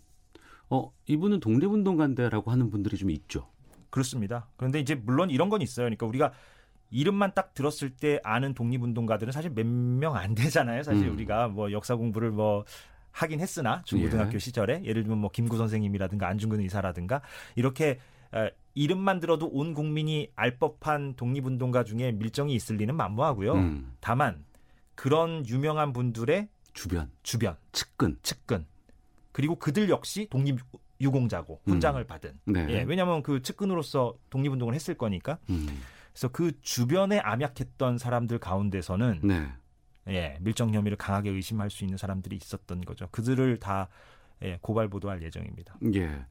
어, 0.69 0.91
이분은 1.05 1.39
독립운동가인데라고 1.39 2.51
하는 2.51 2.71
분들이 2.71 2.97
좀 2.97 3.11
있죠. 3.11 3.47
그렇습니다. 3.91 4.47
그런데 4.57 4.79
이제 4.79 4.95
물론 4.95 5.29
이런 5.29 5.49
건 5.49 5.61
있어요. 5.61 5.85
그러니까 5.85 6.07
우리가 6.07 6.33
이름만 6.93 7.33
딱 7.33 7.53
들었을 7.53 7.89
때 7.89 8.19
아는 8.23 8.53
독립운동가들은 8.53 9.31
사실 9.33 9.51
몇 9.51 9.65
명 9.65 10.15
안 10.15 10.35
되잖아요. 10.35 10.83
사실 10.83 11.07
음. 11.07 11.13
우리가 11.13 11.47
뭐 11.47 11.71
역사 11.71 11.95
공부를 11.95 12.31
뭐 12.31 12.65
하긴 13.11 13.39
했으나 13.39 13.81
중고등학교 13.85 14.35
예. 14.35 14.39
시절에 14.39 14.81
예를 14.85 15.03
들면 15.03 15.17
뭐 15.19 15.29
김구 15.31 15.57
선생님이라든가 15.57 16.27
안중근 16.27 16.59
의사라든가 16.61 17.21
이렇게 17.55 17.99
어, 18.31 18.47
이름만 18.75 19.19
들어도 19.19 19.47
온 19.47 19.73
국민이 19.73 20.29
알 20.35 20.57
법한 20.57 21.15
독립운동가 21.15 21.83
중에 21.83 22.11
밀정이 22.11 22.53
있을 22.55 22.77
리는 22.77 22.95
만무하고요. 22.95 23.53
음. 23.53 23.93
다만 23.99 24.43
그런 24.95 25.45
유명한 25.47 25.93
분들의 25.93 26.47
주변, 26.73 27.11
주변, 27.21 27.55
측근, 27.71 28.17
측근 28.23 28.65
그리고 29.31 29.55
그들 29.55 29.89
역시 29.89 30.27
독립 30.29 30.59
유공자고 31.01 31.61
훈장을 31.65 32.01
음. 32.01 32.07
받은. 32.07 32.39
네. 32.45 32.67
예, 32.69 32.83
왜냐하면 32.83 33.21
그 33.23 33.41
측근으로서 33.41 34.15
독립운동을 34.29 34.73
했을 34.73 34.95
거니까. 34.95 35.37
음. 35.49 35.67
그래서 36.13 36.27
그 36.29 36.59
주변에 36.61 37.19
암약했던 37.19 37.97
사람들 37.97 38.39
가운데서는 38.39 39.21
네. 39.23 39.51
예, 40.07 40.37
밀정 40.41 40.73
혐의를 40.73 40.97
강하게 40.97 41.31
의심할 41.31 41.69
수 41.69 41.83
있는 41.83 41.97
사람들이 41.97 42.35
있었던 42.35 42.81
거죠. 42.81 43.07
그들을 43.11 43.57
다 43.57 43.89
예, 44.43 44.59
고발 44.61 44.89
보도할 44.89 45.21
예정입니다. 45.23 45.75
예. 45.95 46.25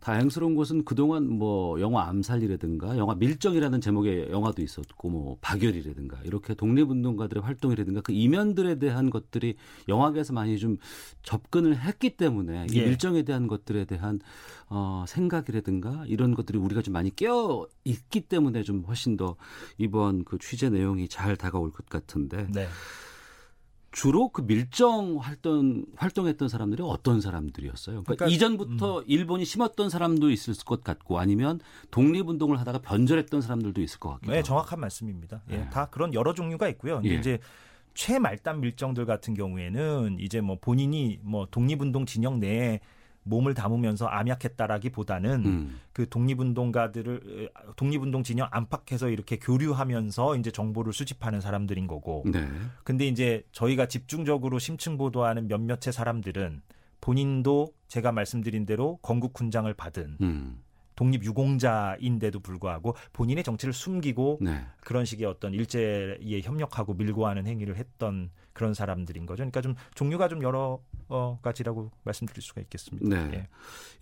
다행스러운 0.00 0.54
것은 0.54 0.84
그동안 0.84 1.28
뭐 1.28 1.78
영화 1.80 2.08
암살이라든가 2.08 2.96
영화 2.96 3.14
밀정이라는 3.14 3.80
제목의 3.80 4.30
영화도 4.30 4.62
있었고 4.62 5.10
뭐 5.10 5.36
박열이라든가 5.40 6.18
이렇게 6.24 6.54
독립운동가들의 6.54 7.42
활동이라든가 7.42 8.00
그 8.00 8.12
이면들에 8.12 8.78
대한 8.78 9.10
것들이 9.10 9.56
영화계에서 9.88 10.32
많이 10.32 10.58
좀 10.58 10.78
접근을 11.22 11.78
했기 11.78 12.16
때문에 12.16 12.66
이 12.70 12.76
예. 12.76 12.86
밀정에 12.86 13.22
대한 13.22 13.46
것들에 13.46 13.84
대한 13.84 14.20
어 14.68 15.04
생각이라든가 15.06 16.04
이런 16.06 16.34
것들이 16.34 16.58
우리가 16.58 16.80
좀 16.80 16.92
많이 16.92 17.14
깨어 17.14 17.66
있기 17.84 18.22
때문에 18.22 18.62
좀 18.62 18.84
훨씬 18.86 19.16
더 19.16 19.36
이번 19.76 20.24
그 20.24 20.38
취재 20.38 20.70
내용이 20.70 21.08
잘 21.08 21.36
다가올 21.36 21.70
것 21.70 21.86
같은데 21.86 22.46
네. 22.52 22.68
주로 23.92 24.28
그 24.28 24.42
밀정 24.42 25.18
활동 25.18 25.84
활동했던 25.96 26.48
사람들이 26.48 26.82
어떤 26.84 27.20
사람들이었어요? 27.20 28.04
그러니까, 28.04 28.14
그러니까 28.14 28.34
이전부터 28.34 28.98
음. 29.00 29.04
일본이 29.06 29.44
심었던 29.44 29.90
사람도 29.90 30.30
있을 30.30 30.54
것 30.64 30.84
같고 30.84 31.18
아니면 31.18 31.60
독립운동을 31.90 32.60
하다가 32.60 32.78
변절했던 32.78 33.40
사람들도 33.40 33.80
있을 33.80 33.98
것 33.98 34.10
같기도. 34.10 34.32
네, 34.32 34.42
정확한 34.42 34.78
말씀입니다. 34.78 35.42
예, 35.50 35.56
네. 35.58 35.70
다 35.70 35.86
그런 35.86 36.14
여러 36.14 36.34
종류가 36.34 36.68
있고요. 36.68 37.02
예. 37.04 37.14
이제 37.14 37.38
최말단 37.94 38.60
밀정들 38.60 39.06
같은 39.06 39.34
경우에는 39.34 40.18
이제 40.20 40.40
뭐 40.40 40.56
본인이 40.60 41.18
뭐 41.22 41.48
독립운동 41.50 42.06
진영 42.06 42.38
내에 42.38 42.80
몸을 43.22 43.54
담으면서 43.54 44.06
암약했다라기보다는 44.06 45.44
음. 45.44 45.80
그 45.92 46.08
독립운동가들을 46.08 47.50
독립운동 47.76 48.22
진영 48.22 48.48
안팎에서 48.50 49.08
이렇게 49.08 49.38
교류하면서 49.38 50.36
이제 50.36 50.50
정보를 50.50 50.92
수집하는 50.92 51.40
사람들인 51.40 51.86
거고. 51.86 52.24
네. 52.26 52.48
근데 52.84 53.06
이제 53.06 53.44
저희가 53.52 53.86
집중적으로 53.86 54.58
심층 54.58 54.96
보도하는 54.96 55.48
몇몇의 55.48 55.92
사람들은 55.92 56.62
본인도 57.00 57.72
제가 57.88 58.12
말씀드린 58.12 58.66
대로 58.66 58.98
건국 59.02 59.38
훈장을 59.38 59.72
받은 59.74 60.18
음. 60.20 60.62
독립 61.00 61.24
유공자인데도 61.24 62.40
불구하고 62.40 62.94
본인의 63.14 63.42
정체를 63.42 63.72
숨기고 63.72 64.40
네. 64.42 64.66
그런 64.80 65.06
식의 65.06 65.26
어떤 65.26 65.54
일제에 65.54 66.42
협력하고 66.42 66.92
밀고 66.92 67.26
하는 67.26 67.46
행위를 67.46 67.76
했던 67.76 68.30
그런 68.52 68.74
사람들인 68.74 69.24
거죠. 69.24 69.38
그러니까 69.38 69.62
좀 69.62 69.76
종류가 69.94 70.28
좀 70.28 70.42
여러 70.42 70.78
어, 71.08 71.38
가지라고 71.40 71.90
말씀드릴 72.04 72.42
수가 72.42 72.60
있겠습니다. 72.60 73.08
네. 73.08 73.30
예. 73.32 73.48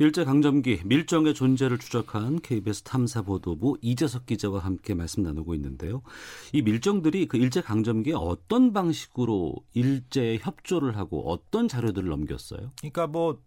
일제 0.01 0.25
강점기 0.25 0.83
밀정의 0.87 1.35
존재를 1.35 1.79
추적한 1.79 2.41
KBS 2.41 2.83
탐사보도부 2.83 3.79
이재석 3.81 4.27
기자와 4.27 4.59
함께 4.59 4.95
말씀 4.95 5.23
나누고 5.23 5.55
있는데요. 5.55 6.03
이 6.53 6.63
밀정들이 6.63 7.27
그 7.27 7.37
일제 7.37 7.61
강점기에 7.61 8.15
어떤 8.15 8.73
방식으로 8.73 9.55
일제 9.73 10.39
협조를 10.43 10.97
하고 10.97 11.31
어떤 11.31 11.69
자료들을 11.69 12.09
넘겼어요? 12.09 12.73
그러니까 12.81 13.07
뭐 13.07 13.41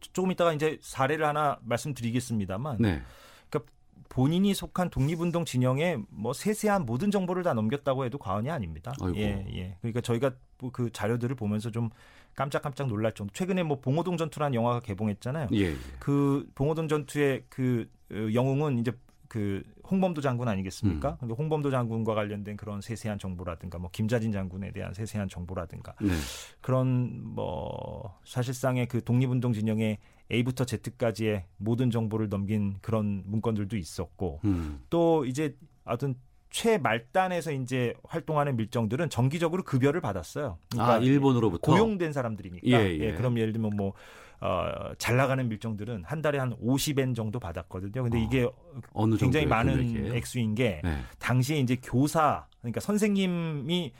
조금 0.00 0.30
이따가 0.30 0.52
이제 0.52 0.78
사례를 0.80 1.26
하나 1.26 1.58
말씀드리겠습니다만 1.62 2.78
네. 2.80 3.02
그러니까 3.48 3.72
본인이 4.08 4.54
속한 4.54 4.90
독립운동 4.90 5.44
진영에 5.44 5.98
뭐 6.08 6.32
세세한 6.32 6.86
모든 6.86 7.10
정보를 7.10 7.42
다 7.42 7.54
넘겼다고 7.54 8.04
해도 8.04 8.18
과언이 8.18 8.50
아닙니다. 8.50 8.94
아이고. 9.00 9.16
예, 9.18 9.46
예. 9.52 9.76
그러니까 9.80 10.00
저희가 10.00 10.32
그 10.72 10.90
자료들을 10.90 11.36
보면서 11.36 11.70
좀 11.70 11.90
깜짝깜짝 12.34 12.88
놀랄 12.88 13.12
정도. 13.12 13.32
최근에 13.32 13.62
뭐 13.62 13.80
봉오동 13.80 14.16
전투라는 14.16 14.54
영화가 14.54 14.80
개봉했잖아요. 14.80 15.48
예, 15.54 15.58
예. 15.58 15.76
그 15.98 16.48
봉오동 16.54 16.88
전투의 16.88 17.44
그 17.48 17.88
어, 18.12 18.28
영웅은 18.32 18.78
이제 18.78 18.92
그 19.28 19.62
홍범도 19.90 20.20
장군 20.20 20.48
아니겠습니까? 20.48 21.10
음. 21.10 21.16
근데 21.20 21.34
홍범도 21.34 21.70
장군과 21.70 22.14
관련된 22.14 22.56
그런 22.56 22.80
세세한 22.80 23.18
정보라든가 23.18 23.78
뭐 23.78 23.90
김자진 23.92 24.32
장군에 24.32 24.72
대한 24.72 24.92
세세한 24.94 25.28
정보라든가 25.28 25.94
네. 26.00 26.12
그런 26.60 27.22
뭐 27.22 28.18
사실상의 28.24 28.86
그 28.86 29.02
독립운동 29.02 29.52
진영의 29.52 29.98
A부터 30.32 30.64
Z까지의 30.64 31.44
모든 31.56 31.90
정보를 31.90 32.28
넘긴 32.28 32.76
그런 32.80 33.22
문건들도 33.26 33.76
있었고 33.76 34.40
음. 34.44 34.80
또 34.90 35.24
이제 35.24 35.56
하여튼 35.84 36.16
최말단에서 36.50 37.52
이제 37.52 37.94
활동하는 38.04 38.56
밀정들은 38.56 39.10
정기적으로 39.10 39.62
급여를 39.62 40.00
받았어요. 40.00 40.58
그러니까 40.70 40.94
아, 40.94 40.98
일본으로부터 40.98 41.70
고용된 41.70 42.12
사람들이니까. 42.12 42.66
예, 42.66 42.72
예. 42.72 42.98
예, 42.98 43.12
그럼 43.12 43.38
예를 43.38 43.52
들면 43.52 43.76
뭐 43.76 43.92
어, 44.40 44.92
잘 44.98 45.16
나가는 45.16 45.48
밀정들은 45.48 46.04
한 46.04 46.22
달에 46.22 46.38
한 46.38 46.54
50엔 46.56 47.14
정도 47.14 47.38
받았거든요. 47.38 48.02
근데 48.02 48.18
어, 48.18 48.20
이게 48.20 48.48
어느 48.92 49.16
굉장히 49.16 49.46
많은 49.46 49.76
금액이에요? 49.76 50.14
액수인 50.14 50.54
게 50.54 50.80
네. 50.84 50.98
당시에 51.18 51.58
이제 51.58 51.76
교사 51.82 52.46
그러니까 52.60 52.80
선생님이 52.80 53.92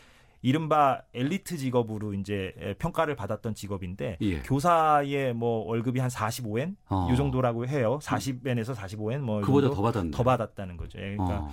이른바 0.43 1.03
엘리트 1.15 1.57
직업으로 1.57 2.15
이제 2.15 2.77
평가를 2.79 3.17
받았던 3.17 3.55
직업인데 3.55 4.19
예. 4.21 4.43
교사의 4.43 5.35
뭐 5.35 5.67
월급이 5.67 5.99
한 5.99 6.09
45엔 6.09 6.77
어. 6.89 7.09
이 7.11 7.17
정도라고 7.17 7.67
해요. 7.67 7.99
40엔에서 8.03 8.75
45엔 8.75 9.19
뭐이 9.21 9.43
그보다 9.43 9.71
더 9.71 9.83
받았네. 9.83 10.11
더 10.11 10.23
받았다는 10.23 10.77
거죠. 10.77 10.99
예, 10.99 11.17
그러니까 11.17 11.41
어. 11.41 11.51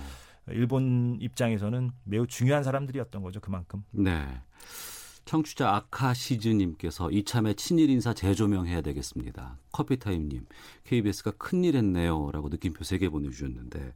일본 0.48 1.16
입장에서는 1.20 1.90
매우 2.04 2.26
중요한 2.26 2.62
사람들이었던 2.62 3.22
거죠. 3.22 3.40
그만큼. 3.40 3.82
네. 3.90 4.26
청취자 5.24 5.74
아카시즈님께서 5.74 7.10
이참에 7.10 7.54
친일 7.54 7.90
인사 7.90 8.14
재조명해야 8.14 8.80
되겠습니다. 8.82 9.58
커피타임님, 9.72 10.46
KBS가 10.84 11.32
큰일 11.32 11.76
했네요 11.76 12.30
라고 12.32 12.48
느낌표 12.48 12.80
3개 12.80 13.10
보내주셨는데 13.10 13.94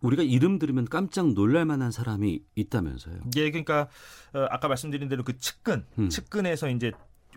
우리가 0.00 0.22
이름 0.22 0.58
들으면 0.58 0.84
깜짝 0.84 1.32
놀랄만한 1.32 1.90
사람이 1.90 2.42
있다면서요? 2.56 3.20
예, 3.36 3.50
그러니까 3.50 3.88
어, 4.34 4.46
아까 4.50 4.68
말씀드린 4.68 5.08
대로 5.08 5.22
그 5.22 5.38
측근, 5.38 5.84
음. 5.98 6.08
측근에서 6.08 6.68
이제 6.68 6.92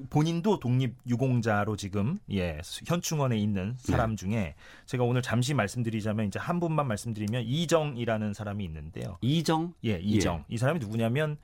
본인도 0.09 0.59
독립 0.59 0.95
유공자로 1.07 1.77
지금 1.77 2.19
예 2.29 2.59
현충원에 2.85 3.37
있는 3.37 3.75
사람 3.77 4.17
중에 4.17 4.55
제가 4.85 5.05
오늘 5.05 5.21
잠시 5.21 5.53
말씀드리자면 5.53 6.27
이제 6.27 6.37
한 6.37 6.59
분만 6.59 6.87
말씀드리면 6.87 7.43
이정이라는 7.43 8.33
사람이 8.33 8.63
있는데요. 8.65 9.17
이정? 9.21 9.73
예, 9.85 9.99
이정. 10.01 10.43
이 10.49 10.57
사람이 10.57 10.79
누구냐면 10.79 11.37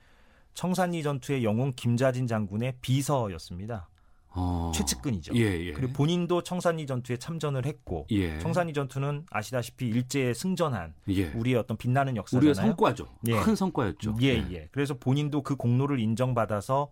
청산리 0.54 1.02
전투의 1.02 1.44
영웅 1.44 1.72
김자진 1.74 2.26
장군의 2.26 2.74
비서였습니다. 2.80 3.88
어. 4.34 4.72
최측근이죠. 4.74 5.34
예, 5.36 5.40
예. 5.66 5.72
그리고 5.72 5.92
본인도 5.92 6.42
청산리 6.42 6.86
전투에 6.86 7.18
참전을 7.18 7.66
했고 7.66 8.06
예. 8.12 8.38
청산리 8.38 8.72
전투는 8.72 9.26
아시다시피 9.30 9.88
일제에 9.88 10.32
승전한 10.32 10.94
예. 11.10 11.26
우리의 11.32 11.56
어떤 11.56 11.76
빛나는 11.76 12.16
역사잖아요. 12.16 12.40
우리의 12.40 12.54
성과죠. 12.54 13.08
예. 13.28 13.38
큰 13.40 13.54
성과였죠. 13.54 14.16
예, 14.22 14.28
예. 14.50 14.68
그래서 14.72 14.94
본인도 14.94 15.42
그 15.42 15.56
공로를 15.56 16.00
인정받아서 16.00 16.88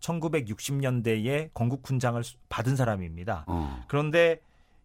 1960년대에 0.00 1.50
건국훈장을 1.54 2.22
수- 2.24 2.36
받은 2.48 2.76
사람입니다. 2.76 3.44
어. 3.46 3.82
그런데 3.88 4.40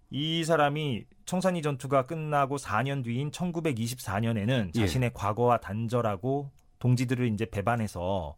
이 0.09 0.43
사람이 0.45 1.03
청산리 1.25 1.61
전투가 1.61 2.03
끝나고 2.03 2.55
4년 2.57 3.03
뒤인 3.03 3.31
1924년에는 3.31 4.71
예. 4.75 4.79
자신의 4.79 5.11
과거와 5.13 5.57
단절하고 5.59 6.51
동지들을 6.79 7.31
이제 7.33 7.45
배반해서 7.45 8.35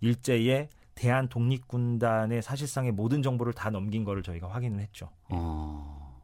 일제에 0.00 0.68
대한 0.94 1.28
독립군단의 1.28 2.42
사실상의 2.42 2.92
모든 2.92 3.22
정보를 3.22 3.52
다 3.52 3.70
넘긴 3.70 4.04
거를 4.04 4.22
저희가 4.22 4.48
확인을 4.48 4.80
했죠. 4.80 5.10
어. 5.28 6.22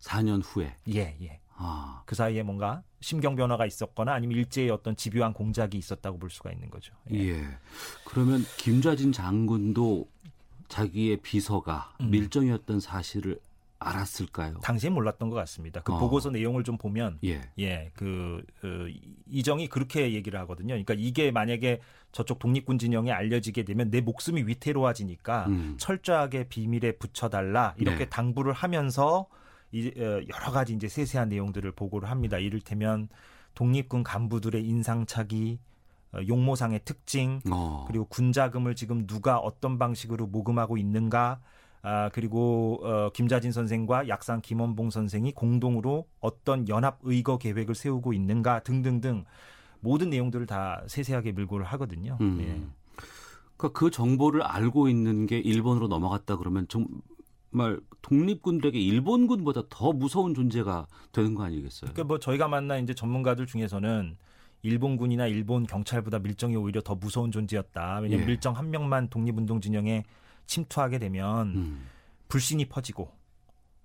4년 0.00 0.42
후에. 0.44 0.76
예, 0.94 1.16
예. 1.20 1.40
아. 1.56 2.02
그 2.06 2.14
사이에 2.14 2.42
뭔가 2.42 2.82
심경 3.00 3.34
변화가 3.34 3.66
있었거나 3.66 4.12
아니면 4.12 4.38
일제의 4.38 4.70
어떤 4.70 4.94
집요한 4.94 5.32
공작이 5.32 5.76
있었다고 5.76 6.18
볼 6.18 6.30
수가 6.30 6.52
있는 6.52 6.70
거죠. 6.70 6.94
예. 7.12 7.44
그러면 8.04 8.44
김좌진 8.56 9.10
장군도 9.12 10.08
자기의 10.68 11.16
비서가 11.18 11.92
음. 12.00 12.10
밀정이었던 12.10 12.78
사실을 12.80 13.40
알았을까요? 13.78 14.58
당시엔 14.60 14.92
몰랐던 14.92 15.30
것 15.30 15.36
같습니다. 15.36 15.80
그 15.82 15.92
어. 15.92 15.98
보고서 15.98 16.30
내용을 16.30 16.64
좀 16.64 16.78
보면 16.78 17.18
예. 17.24 17.40
예, 17.58 17.90
그 17.94 18.42
어, 18.64 18.68
이정이 19.28 19.68
그렇게 19.68 20.12
얘기를 20.14 20.38
하거든요. 20.40 20.68
그러니까 20.68 20.94
이게 20.96 21.30
만약에 21.30 21.80
저쪽 22.10 22.38
독립군 22.38 22.78
진영에 22.78 23.12
알려지게 23.12 23.62
되면 23.64 23.90
내 23.90 24.00
목숨이 24.00 24.42
위태로워지니까 24.42 25.46
음. 25.46 25.74
철저하게 25.78 26.48
비밀에 26.48 26.92
붙여달라 26.92 27.74
이렇게 27.78 27.98
네. 27.98 28.08
당부를 28.08 28.52
하면서 28.52 29.26
이, 29.70 29.88
어, 29.96 30.02
여러 30.02 30.52
가지 30.52 30.72
이제 30.72 30.88
세세한 30.88 31.28
내용들을 31.28 31.70
보고를 31.72 32.10
합니다. 32.10 32.38
이를테면 32.38 33.08
독립군 33.54 34.02
간부들의 34.02 34.64
인상착의, 34.64 35.58
어, 36.12 36.20
용모상의 36.26 36.80
특징, 36.84 37.40
어. 37.50 37.84
그리고 37.86 38.06
군자금을 38.06 38.74
지금 38.74 39.06
누가 39.06 39.38
어떤 39.38 39.78
방식으로 39.78 40.26
모금하고 40.26 40.78
있는가 40.78 41.40
아 41.82 42.08
그리고 42.10 42.80
어, 42.82 43.10
김자진 43.12 43.52
선생과 43.52 44.08
약산 44.08 44.40
김원봉 44.40 44.90
선생이 44.90 45.32
공동으로 45.32 46.06
어떤 46.20 46.68
연합 46.68 46.98
의거 47.02 47.38
계획을 47.38 47.74
세우고 47.74 48.12
있는가 48.12 48.60
등등등 48.60 49.24
모든 49.80 50.10
내용들을 50.10 50.46
다 50.46 50.82
세세하게 50.86 51.32
밀고를 51.32 51.64
하거든요. 51.66 52.18
음. 52.20 52.38
예. 52.40 52.78
그러니까 53.56 53.78
그 53.78 53.90
정보를 53.90 54.42
알고 54.42 54.88
있는 54.88 55.26
게 55.26 55.38
일본으로 55.38 55.88
넘어갔다 55.88 56.36
그러면 56.36 56.66
정말 56.68 57.80
독립군들에게 58.02 58.78
일본군보다 58.78 59.62
더 59.68 59.92
무서운 59.92 60.34
존재가 60.34 60.86
되는 61.12 61.34
거 61.34 61.44
아니겠어요? 61.44 61.92
그러니까 61.92 62.04
뭐 62.04 62.18
저희가 62.18 62.48
만난 62.48 62.82
이제 62.82 62.94
전문가들 62.94 63.46
중에서는 63.46 64.16
일본군이나 64.62 65.26
일본 65.26 65.66
경찰보다 65.66 66.18
밀정이 66.20 66.56
오히려 66.56 66.80
더 66.80 66.94
무서운 66.94 67.30
존재였다. 67.30 68.00
왜냐하면 68.00 68.22
예. 68.22 68.26
밀정 68.26 68.56
한 68.56 68.70
명만 68.70 69.08
독립운동 69.08 69.60
진영에 69.60 70.04
침투하게 70.48 70.98
되면 70.98 71.54
음. 71.54 71.86
불신이 72.26 72.64
퍼지고 72.64 73.12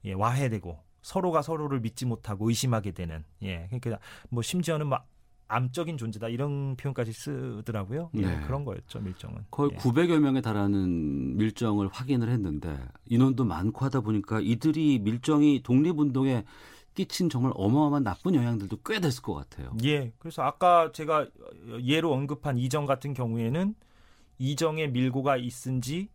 예, 0.05 0.13
와해되고 0.13 0.79
서로가 1.03 1.41
서로를 1.43 1.81
믿지 1.81 2.05
못하고 2.05 2.49
의심하게 2.49 2.91
되는 2.91 3.23
예 3.43 3.67
그러니까 3.69 3.99
뭐 4.29 4.41
심지어는 4.41 4.87
막 4.87 5.07
암적인 5.49 5.97
존재다 5.97 6.29
이런 6.29 6.75
표현까지 6.77 7.11
쓰더라고요. 7.13 8.09
예, 8.15 8.21
네. 8.21 8.41
그런 8.47 8.65
거였죠 8.65 8.99
밀정은. 9.01 9.45
거의 9.51 9.71
예. 9.73 9.77
900여 9.77 10.17
명에 10.19 10.41
달하는 10.41 11.37
밀정을 11.37 11.89
확인을 11.91 12.29
했는데 12.29 12.75
인원도 13.05 13.45
많고 13.45 13.85
하다 13.85 14.01
보니까 14.01 14.39
이들이 14.39 14.99
밀정이 14.99 15.61
독립운동에 15.61 16.45
끼친 16.95 17.29
정말 17.29 17.51
어마어마한 17.55 18.03
나쁜 18.03 18.35
영향들도 18.35 18.77
꽤 18.85 18.99
됐을 18.99 19.21
것 19.21 19.33
같아요. 19.33 19.75
예, 19.83 20.11
그래서 20.17 20.43
아까 20.43 20.91
제가 20.91 21.27
예로 21.83 22.13
언급한 22.13 22.57
이정 22.57 22.85
같은 22.85 23.13
경우에는 23.13 23.75
이정의 24.39 24.91
밀고가 24.91 25.37
있은 25.37 25.81
지 25.81 26.09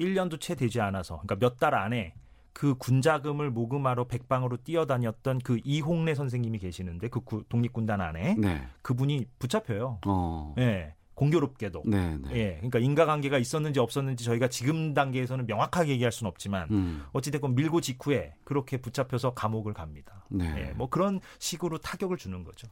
1년도 0.00 0.40
채 0.40 0.54
되지 0.54 0.80
않아서 0.80 1.20
그러니까 1.22 1.36
몇 1.36 1.58
달 1.58 1.74
안에 1.74 2.14
그 2.52 2.74
군자금을 2.74 3.50
모금하러 3.50 4.04
백방으로 4.08 4.56
뛰어다녔던 4.58 5.38
그 5.44 5.60
이홍래 5.64 6.14
선생님이 6.14 6.58
계시는데 6.58 7.08
그 7.08 7.20
구- 7.20 7.44
독립군단 7.48 8.00
안에 8.00 8.34
네. 8.38 8.66
그분이 8.82 9.26
붙잡혀요. 9.38 10.00
어. 10.06 10.54
예. 10.58 10.94
공교롭게도. 11.14 11.82
네, 11.86 12.16
네. 12.16 12.30
예. 12.34 12.54
그러니까 12.56 12.78
인과관계가 12.78 13.36
있었는지 13.38 13.78
없었는지 13.78 14.24
저희가 14.24 14.48
지금 14.48 14.94
단계에서는 14.94 15.46
명확하게 15.46 15.92
얘기할 15.92 16.10
수는 16.12 16.28
없지만 16.30 16.68
음. 16.70 17.04
어찌됐건 17.12 17.54
밀고 17.54 17.82
직후에 17.82 18.32
그렇게 18.44 18.78
붙잡혀서 18.78 19.34
감옥을 19.34 19.74
갑니다. 19.74 20.24
네. 20.30 20.68
예. 20.68 20.72
뭐 20.72 20.88
그런 20.88 21.20
식으로 21.38 21.76
타격을 21.78 22.16
주는 22.16 22.42
거죠. 22.42 22.68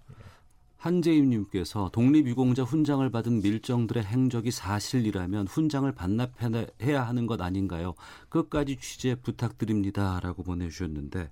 한재임님께서 0.78 1.90
독립유공자 1.92 2.62
훈장을 2.62 3.08
받은 3.10 3.42
밀정들의 3.42 4.04
행적이 4.04 4.50
사실이라면 4.52 5.48
훈장을 5.48 5.90
반납해야 5.92 7.02
하는 7.02 7.26
것 7.26 7.40
아닌가요? 7.40 7.94
끝까지 8.28 8.76
취재 8.76 9.16
부탁드립니다 9.16 10.20
라고 10.22 10.42
보내주셨는데 10.42 11.30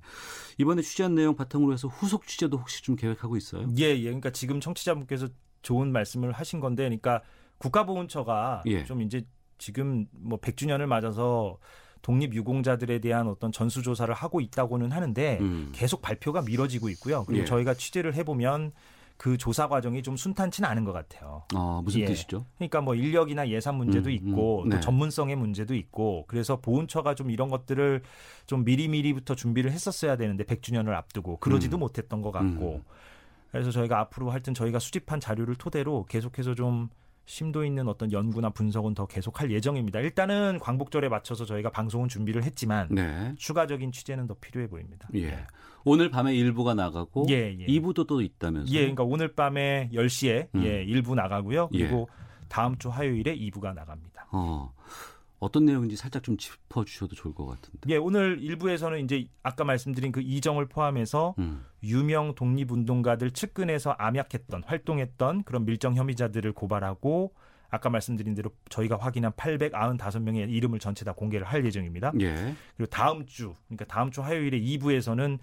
이번에 0.58 0.82
취재한 0.82 1.14
내용 1.14 1.36
바탕으로 1.36 1.72
해서 1.72 1.88
후속 1.88 2.26
취재도 2.26 2.58
혹시 2.58 2.82
좀 2.82 2.96
계획하고 2.96 3.36
있어요? 3.36 3.68
예, 3.78 3.84
예. 3.84 4.02
그러니까 4.02 4.30
지금 4.30 4.60
청취자분께서 4.60 5.28
좋은 5.62 5.90
말씀을 5.90 6.32
하신 6.32 6.60
건데, 6.60 6.84
그러니까 6.84 7.22
국가보훈처가 7.58 8.62
예. 8.66 8.84
좀 8.84 9.02
이제 9.02 9.26
지금 9.58 10.06
뭐 10.12 10.38
100주년을 10.38 10.86
맞아서 10.86 11.58
독립유공자들에 12.02 13.00
대한 13.00 13.26
어떤 13.26 13.50
전수조사를 13.50 14.12
하고 14.14 14.40
있다고는 14.40 14.92
하는데 14.92 15.38
음. 15.40 15.72
계속 15.72 16.02
발표가 16.02 16.42
미뤄지고 16.42 16.88
있고요. 16.90 17.24
그리고 17.24 17.42
예. 17.42 17.44
저희가 17.44 17.74
취재를 17.74 18.14
해보면 18.14 18.72
그 19.16 19.38
조사 19.38 19.68
과정이 19.68 20.02
좀 20.02 20.16
순탄치는 20.16 20.68
않은 20.68 20.84
것 20.84 20.92
같아요. 20.92 21.42
어, 21.54 21.80
무슨 21.82 22.00
예. 22.00 22.04
뜻이죠? 22.06 22.44
그러니까 22.56 22.80
뭐 22.80 22.94
인력이나 22.94 23.48
예산 23.48 23.76
문제도 23.76 24.08
음, 24.10 24.14
있고 24.14 24.62
음, 24.64 24.68
네. 24.68 24.76
또 24.76 24.80
전문성의 24.80 25.36
문제도 25.36 25.74
있고 25.74 26.24
그래서 26.28 26.60
보훈처가 26.60 27.14
좀 27.14 27.30
이런 27.30 27.48
것들을 27.48 28.02
좀 28.46 28.64
미리미리부터 28.64 29.34
준비를 29.34 29.72
했었어야 29.72 30.16
되는데 30.16 30.44
100주년을 30.44 30.92
앞두고 30.92 31.38
그러지도 31.38 31.78
음. 31.78 31.80
못했던 31.80 32.20
것 32.20 32.30
같고 32.30 32.82
그래서 33.50 33.70
저희가 33.70 34.00
앞으로 34.00 34.30
하여튼 34.30 34.52
저희가 34.52 34.78
수집한 34.78 35.18
자료를 35.18 35.54
토대로 35.54 36.04
계속해서 36.04 36.54
좀 36.54 36.90
심도 37.26 37.64
있는 37.64 37.88
어떤 37.88 38.12
연구나 38.12 38.50
분석은 38.50 38.94
더 38.94 39.06
계속할 39.06 39.50
예정입니다. 39.50 40.00
일단은 40.00 40.58
광복절에 40.60 41.08
맞춰서 41.08 41.44
저희가 41.44 41.70
방송은 41.70 42.08
준비를 42.08 42.44
했지만 42.44 42.88
네. 42.90 43.34
추가적인 43.36 43.90
취재는 43.90 44.28
더 44.28 44.34
필요해 44.40 44.68
보입니다. 44.68 45.08
예. 45.16 45.44
오늘 45.84 46.08
밤에 46.08 46.34
일부가 46.34 46.74
나가고 46.74 47.26
예, 47.28 47.56
예. 47.58 47.66
2부도 47.66 48.06
또 48.06 48.20
있다면서요? 48.20 48.74
예, 48.74 48.80
그러니까 48.80 49.02
오늘 49.02 49.34
밤에 49.34 49.90
10시에 49.92 50.48
음. 50.54 50.64
예, 50.64 50.86
1부 50.86 51.14
나가고요. 51.14 51.68
그리고 51.68 52.08
다음 52.48 52.78
주 52.78 52.88
화요일에 52.88 53.36
2부가 53.36 53.74
나갑니다. 53.74 54.28
어. 54.30 54.72
어떤 55.38 55.66
내용인지 55.66 55.96
살짝 55.96 56.22
좀 56.22 56.36
짚어 56.36 56.84
주셔도 56.84 57.14
좋을 57.14 57.34
것 57.34 57.46
같은데. 57.46 57.80
예, 57.88 57.96
오늘 57.96 58.38
일부에서는 58.40 59.04
이제 59.04 59.26
아까 59.42 59.64
말씀드린 59.64 60.12
그 60.12 60.20
이정을 60.20 60.66
포함해서 60.66 61.34
음. 61.38 61.64
유명 61.82 62.34
독립운동가들 62.34 63.32
측근에서 63.32 63.90
암약했던 63.92 64.64
활동했던 64.64 65.44
그런 65.44 65.64
밀정 65.66 65.94
혐의자들을 65.94 66.52
고발하고 66.52 67.34
아까 67.68 67.90
말씀드린 67.90 68.34
대로 68.34 68.50
저희가 68.70 68.96
확인한 68.96 69.32
895명의 69.32 70.50
이름을 70.50 70.78
전체 70.78 71.04
다 71.04 71.12
공개를 71.12 71.46
할 71.46 71.64
예정입니다. 71.64 72.12
예. 72.20 72.54
그리고 72.76 72.90
다음 72.90 73.26
주, 73.26 73.54
그러니까 73.66 73.84
다음 73.86 74.10
주 74.10 74.22
화요일에 74.22 74.58
2부에서는 74.60 75.38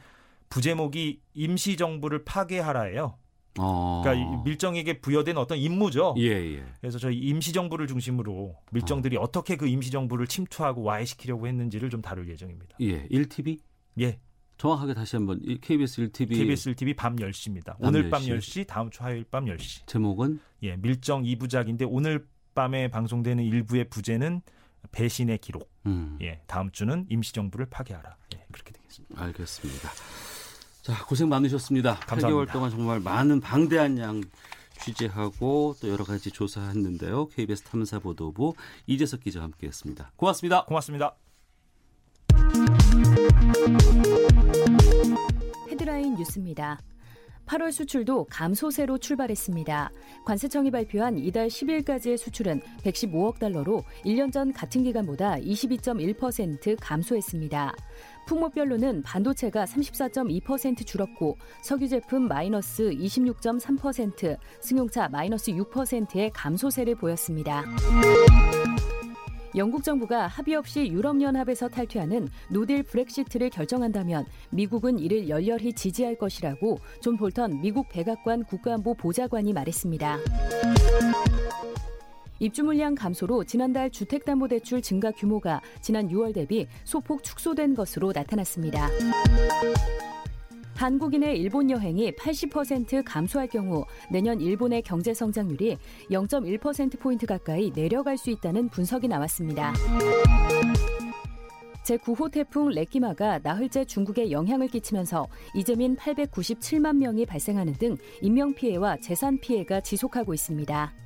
부제목이 0.50 1.22
임시정부를 1.34 2.24
파괴하라예요. 2.26 3.18
어. 3.60 4.02
그러니까 4.04 4.44
밀정에게 4.44 5.00
부여된 5.00 5.38
어떤 5.38 5.58
임무죠. 5.58 6.16
예, 6.18 6.56
예. 6.56 6.64
그래서 6.82 6.98
저희 6.98 7.18
임시정부를 7.18 7.88
중심으로 7.88 8.56
밀정들이 8.72 9.18
어. 9.18 9.28
떻게그 9.28 9.68
임시정부를 9.68 10.28
침투하고 10.28 10.84
와해시키려고 10.84 11.48
했는지를 11.48 11.90
좀 11.90 12.02
다룰 12.02 12.28
예정입니다. 12.30 12.78
예, 12.82 13.08
1TV? 13.08 13.60
예. 14.00 14.20
정확하게 14.58 14.94
다시 14.94 15.16
한번 15.16 15.40
KBS 15.62 16.10
1TV 16.10 16.30
KBS 16.30 16.72
1TV 16.72 16.96
밤 16.96 17.16
10시입니다. 17.16 17.76
오늘 17.80 18.06
10시. 18.06 18.10
밤 18.10 18.22
10시, 18.22 18.68
다음 18.68 18.90
주 18.90 19.04
화요일 19.04 19.26
밤 19.30 19.46
10시. 19.46 19.88
제목은 19.88 20.40
예, 20.64 20.78
밀정 20.78 21.24
2부작인데 21.24 21.88
오늘 21.90 22.26
밤에 22.56 22.88
방송되는 22.88 23.44
일부의 23.44 23.90
부제는 23.90 24.42
배신의 24.92 25.40
기록. 25.40 25.72
음. 25.86 26.18
예, 26.22 26.42
다음 26.48 26.72
주는 26.72 27.06
임시정부를 27.10 27.66
파괴하라. 27.68 28.16
예, 28.36 28.46
그렇게 28.52 28.72
되겠습니다. 28.74 29.22
알겠습니다. 29.22 29.90
자, 30.84 31.06
고생 31.06 31.30
많으셨습니다. 31.30 31.96
감사합니다. 31.96 32.28
8개월 32.28 32.52
동안 32.52 32.70
정말 32.70 33.00
많은 33.00 33.40
방대한 33.40 33.98
양 34.00 34.22
취재하고 34.82 35.76
또 35.80 35.88
여러 35.88 36.04
가지 36.04 36.30
조사했는데요. 36.30 37.28
KBS 37.30 37.64
탐사보도부 37.64 38.54
이재석 38.86 39.22
기자와 39.22 39.46
함께했습니다. 39.46 40.12
고맙습니다. 40.18 40.66
고맙습니다. 40.66 41.16
헤드라인 45.70 46.16
뉴스입니다. 46.16 46.82
8월 47.46 47.72
수출도 47.72 48.26
감소세로 48.30 48.98
출발했습니다. 48.98 49.92
관세청이 50.26 50.72
발표한 50.72 51.18
이달 51.18 51.48
10일까지의 51.48 52.18
수출은 52.18 52.62
115억 52.84 53.40
달러로 53.40 53.84
1년 54.06 54.32
전 54.32 54.54
같은 54.54 54.84
기간보다 54.84 55.36
22.1% 55.38 56.78
감소했습니다. 56.80 57.76
품목별로는 58.26 59.04
반도체가 59.04 59.66
34.2% 59.66 60.86
줄었고 60.86 61.38
석유 61.62 61.88
제품 61.88 62.28
마이너스 62.28 62.90
26.3%, 62.90 64.38
승용차 64.62 65.10
마이너스 65.10 65.52
6%의 65.52 66.32
감소세를 66.32 66.96
보였습니다. 66.96 67.64
영국 69.56 69.84
정부가 69.84 70.26
합의 70.28 70.56
없이 70.56 70.88
유럽연합에서 70.88 71.70
탈퇴하는 71.70 72.28
노딜 72.50 72.82
브렉시트를 72.84 73.52
결정한다면 73.52 74.26
미국은 74.50 74.98
이를 74.98 75.30
열렬히 75.30 75.74
지지할 75.74 76.16
것이라고 76.16 76.80
존 77.02 77.18
볼턴 77.18 77.62
미국 77.62 77.88
백악관 77.90 78.46
국가안보 78.46 78.96
보좌관이 78.96 79.54
말했습니다. 79.54 80.18
입주 82.44 82.62
물량 82.62 82.94
감소로 82.94 83.46
지난달 83.46 83.90
주택담보대출 83.90 84.82
증가 84.82 85.12
규모가 85.12 85.62
지난 85.80 86.10
6월 86.10 86.34
대비 86.34 86.68
소폭 86.84 87.24
축소된 87.24 87.74
것으로 87.74 88.12
나타났습니다. 88.14 88.90
한국인의 90.76 91.40
일본 91.40 91.70
여행이 91.70 92.12
80% 92.12 93.04
감소할 93.06 93.48
경우 93.48 93.86
내년 94.12 94.42
일본의 94.42 94.82
경제 94.82 95.14
성장률이 95.14 95.78
0.1%포인트 96.12 97.26
가까이 97.26 97.72
내려갈 97.72 98.18
수 98.18 98.30
있다는 98.30 98.68
분석이 98.68 99.08
나왔습니다. 99.08 99.72
제9호 101.86 102.30
태풍 102.30 102.68
레키마가 102.72 103.40
나흘째 103.42 103.86
중국에 103.86 104.32
영향을 104.32 104.68
끼치면서 104.68 105.28
이재민 105.56 105.96
897만 105.96 106.98
명이 106.98 107.26
발생하는 107.26 107.72
등 107.76 107.96
인명피해와 108.22 108.98
재산 108.98 109.40
피해가 109.40 109.80
지속하고 109.80 110.34
있습니다. 110.34 111.03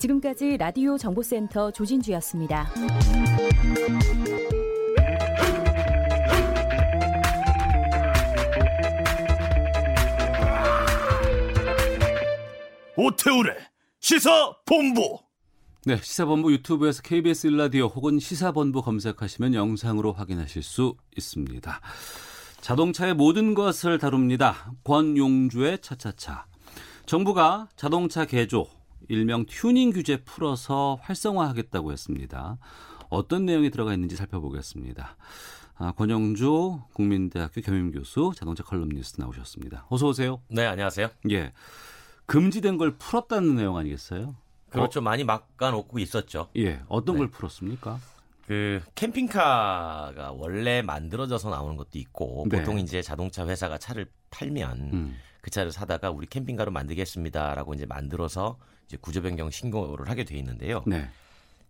지금까지 0.00 0.56
라디오 0.56 0.96
정보센터 0.96 1.70
조진주였습니다. 1.70 2.70
오태우래 12.96 13.56
시사본부 14.00 15.18
네, 15.84 15.96
시사본부 15.96 16.52
유튜브에서 16.52 17.02
KBS 17.02 17.48
일라디오 17.48 17.86
혹은 17.86 18.18
시사본부 18.18 18.82
검색하시면 18.82 19.54
영상으로 19.54 20.12
확인하실 20.12 20.62
수 20.62 20.94
있습니다. 21.16 21.80
자동차의 22.60 23.14
모든 23.14 23.54
것을 23.54 23.98
다룹니다. 23.98 24.72
권용주의 24.84 25.78
차차차. 25.80 26.46
정부가 27.06 27.68
자동차 27.76 28.26
개조, 28.26 28.66
일명 29.10 29.44
튜닝 29.44 29.90
규제 29.90 30.18
풀어서 30.22 30.96
활성화하겠다고 31.02 31.90
했습니다. 31.90 32.58
어떤 33.08 33.44
내용이 33.44 33.70
들어가 33.70 33.92
있는지 33.92 34.14
살펴보겠습니다. 34.14 35.16
아, 35.74 35.92
권용주 35.92 36.80
국민대학교 36.92 37.60
겸임교수 37.60 38.34
자동차 38.36 38.62
칼럼니스트 38.62 39.20
나오셨습니다. 39.20 39.86
어서 39.88 40.06
오세요. 40.06 40.40
네, 40.48 40.64
안녕하세요. 40.64 41.08
예. 41.32 41.52
금지된 42.26 42.78
걸 42.78 42.96
풀었다는 42.98 43.56
내용 43.56 43.76
아니겠어요? 43.78 44.36
그렇죠. 44.68 45.00
어? 45.00 45.02
많이 45.02 45.24
막아놓고 45.24 45.98
있었죠. 45.98 46.48
예. 46.56 46.80
어떤 46.86 47.16
네. 47.16 47.18
걸 47.20 47.30
풀었습니까? 47.30 47.98
그 48.46 48.80
캠핑카가 48.94 50.34
원래 50.36 50.82
만들어져서 50.82 51.50
나오는 51.50 51.76
것도 51.76 51.98
있고 51.98 52.46
네. 52.48 52.58
보통 52.58 52.78
이제 52.78 53.02
자동차 53.02 53.44
회사가 53.44 53.78
차를 53.78 54.06
팔면 54.30 54.90
음. 54.92 55.16
그 55.40 55.50
차를 55.50 55.72
사다가 55.72 56.12
우리 56.12 56.28
캠핑카로 56.28 56.70
만들겠습니다라고 56.70 57.74
이제 57.74 57.86
만들어서 57.86 58.56
이제 58.90 58.98
구조 59.00 59.22
변경 59.22 59.50
신고를 59.50 60.08
하게 60.08 60.24
돼 60.24 60.36
있는데요. 60.36 60.82
네. 60.84 61.08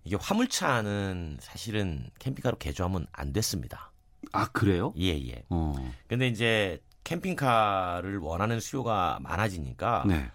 이게 0.04 0.16
화물차는 0.18 1.36
사실은 1.38 2.08
캠핑카로 2.18 2.56
개조하면 2.56 3.06
안 3.12 3.34
됐습니다. 3.34 3.92
아 4.32 4.48
그래요? 4.48 4.94
예 4.96 5.08
예. 5.28 5.44
어. 5.50 5.74
근데 6.08 6.28
이제 6.28 6.82
캠핑카를 7.04 8.18
원하는 8.18 8.58
수요가 8.58 9.18
많아지니까 9.20 10.04
네. 10.06 10.30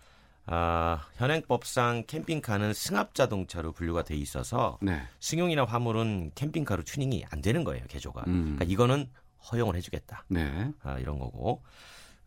아, 0.45 1.07
현행법상 1.15 2.03
캠핑카는 2.05 2.73
승합 2.73 3.15
자동차로 3.15 3.71
분류가 3.71 4.03
돼 4.03 4.15
있어서 4.15 4.77
네. 4.79 5.01
승용이나 5.19 5.65
화물은 5.65 6.33
캠핑카로 6.35 6.83
튜닝이 6.83 7.25
안 7.31 7.41
되는 7.41 7.63
거예요 7.63 7.83
개조가. 7.87 8.25
음. 8.27 8.41
그러니까 8.43 8.65
이거는 8.65 9.09
허용을 9.51 9.75
해주겠다. 9.75 10.25
네. 10.27 10.71
아, 10.83 10.99
이런 10.99 11.17
거고. 11.17 11.63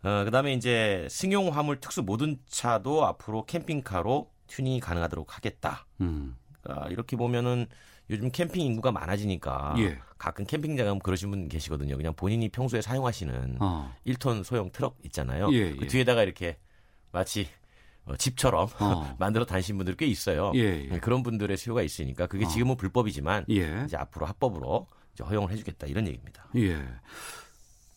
어, 0.02 0.24
그다음에 0.24 0.52
이제 0.52 1.06
승용 1.10 1.48
화물 1.56 1.80
특수 1.80 2.02
모든 2.02 2.38
차도 2.48 3.04
앞으로 3.06 3.44
캠핑카로 3.46 4.30
튜닝이 4.48 4.80
가능하도록 4.80 5.36
하겠다. 5.36 5.86
음. 6.00 6.36
그러니까 6.60 6.88
이렇게 6.88 7.16
보면은 7.16 7.66
요즘 8.10 8.30
캠핑 8.30 8.60
인구가 8.60 8.90
많아지니까 8.90 9.74
예. 9.78 9.98
가끔 10.16 10.44
캠핑장 10.46 10.86
가면 10.86 10.98
그러신 11.00 11.30
분 11.30 11.48
계시거든요. 11.48 11.96
그냥 11.96 12.14
본인이 12.14 12.48
평소에 12.48 12.80
사용하시는 12.80 13.58
어. 13.60 13.94
1톤 14.06 14.42
소형 14.44 14.70
트럭 14.72 14.98
있잖아요. 15.04 15.52
예, 15.52 15.74
그 15.74 15.84
예. 15.84 15.86
뒤에다가 15.86 16.22
이렇게 16.22 16.58
마치 17.12 17.48
어, 18.04 18.16
집처럼 18.16 18.68
어. 18.80 19.16
만들어 19.20 19.44
다니신 19.44 19.76
분들 19.76 19.96
꽤 19.96 20.06
있어요. 20.06 20.52
예, 20.54 20.60
예. 20.60 20.88
네, 20.88 20.98
그런 21.00 21.22
분들의 21.22 21.56
수요가 21.56 21.82
있으니까 21.82 22.26
그게 22.26 22.46
어. 22.46 22.48
지금은 22.48 22.76
불법이지만 22.76 23.44
예. 23.50 23.82
이제 23.84 23.96
앞으로 23.96 24.26
합법으로 24.26 24.86
이제 25.12 25.22
허용을 25.24 25.50
해주겠다 25.50 25.86
이런 25.86 26.06
얘기입니다. 26.06 26.48
예. 26.56 26.82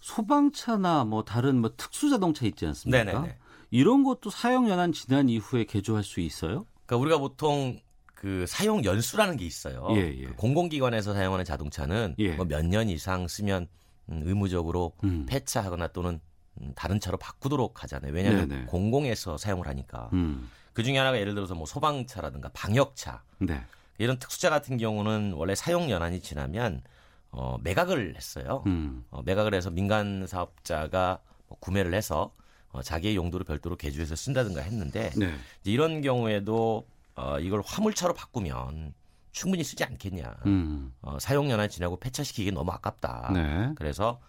소방차나 0.01 1.05
뭐 1.05 1.23
다른 1.23 1.57
뭐 1.57 1.71
특수 1.77 2.09
자동차 2.09 2.45
있지 2.45 2.65
않습니까? 2.65 3.03
네네네. 3.03 3.37
이런 3.71 4.03
것도 4.03 4.29
사용 4.29 4.69
연한 4.69 4.91
지난 4.91 5.29
이후에 5.29 5.63
개조할 5.63 6.03
수 6.03 6.19
있어요? 6.19 6.65
그러니까 6.85 6.97
우리가 6.97 7.17
보통 7.17 7.79
그 8.13 8.45
사용 8.47 8.83
연수라는 8.83 9.37
게 9.37 9.45
있어요. 9.45 9.87
예, 9.91 10.15
예. 10.15 10.25
그 10.25 10.35
공공기관에서 10.35 11.13
사용하는 11.13 11.43
자동차는 11.45 12.15
예. 12.19 12.35
뭐몇 12.35 12.65
년 12.65 12.89
이상 12.89 13.27
쓰면 13.27 13.67
음, 14.09 14.21
의무적으로 14.25 14.93
음. 15.03 15.25
폐차하거나 15.27 15.87
또는 15.87 16.19
음, 16.59 16.73
다른 16.75 16.99
차로 16.99 17.17
바꾸도록 17.17 17.81
하잖아요. 17.83 18.13
왜냐하면 18.13 18.49
네네. 18.49 18.65
공공에서 18.65 19.37
사용을 19.37 19.67
하니까. 19.67 20.09
음. 20.13 20.49
그 20.73 20.83
중에 20.83 20.97
하나가 20.97 21.19
예를 21.19 21.33
들어서 21.33 21.55
뭐 21.55 21.65
소방차라든가 21.65 22.49
방역차 22.53 23.23
네. 23.39 23.61
이런 23.97 24.19
특수차 24.19 24.49
같은 24.49 24.77
경우는 24.77 25.33
원래 25.35 25.55
사용 25.55 25.89
연한이 25.89 26.21
지나면 26.21 26.81
어, 27.29 27.57
매각을 27.61 28.15
했어요. 28.15 28.63
음. 28.67 29.05
어, 29.09 29.21
매각을 29.23 29.53
해서 29.53 29.69
민간 29.69 30.27
사업자가 30.27 31.19
뭐 31.47 31.57
구매를 31.59 31.93
해서 31.93 32.33
어, 32.71 32.81
자기의 32.81 33.15
용도로 33.15 33.43
별도로 33.43 33.75
개조해서 33.75 34.15
쓴다든가 34.15 34.61
했는데 34.61 35.11
네. 35.17 35.33
이런 35.63 36.01
경우에도 36.01 36.87
어, 37.15 37.39
이걸 37.39 37.61
화물차로 37.65 38.13
바꾸면 38.13 38.93
충분히 39.31 39.63
쓰지 39.63 39.83
않겠냐. 39.83 40.35
음. 40.45 40.93
어, 41.01 41.17
사용 41.19 41.49
연한 41.49 41.69
지나고 41.69 41.97
폐차시키기 41.99 42.51
너무 42.51 42.71
아깝다. 42.71 43.31
네. 43.33 43.71
그래서 43.75 44.19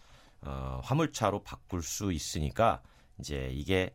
어, 0.43 0.81
화물차로 0.83 1.43
바꿀 1.45 1.83
수 1.83 2.13
있으니까 2.13 2.83
이제 3.19 3.51
이게 3.53 3.95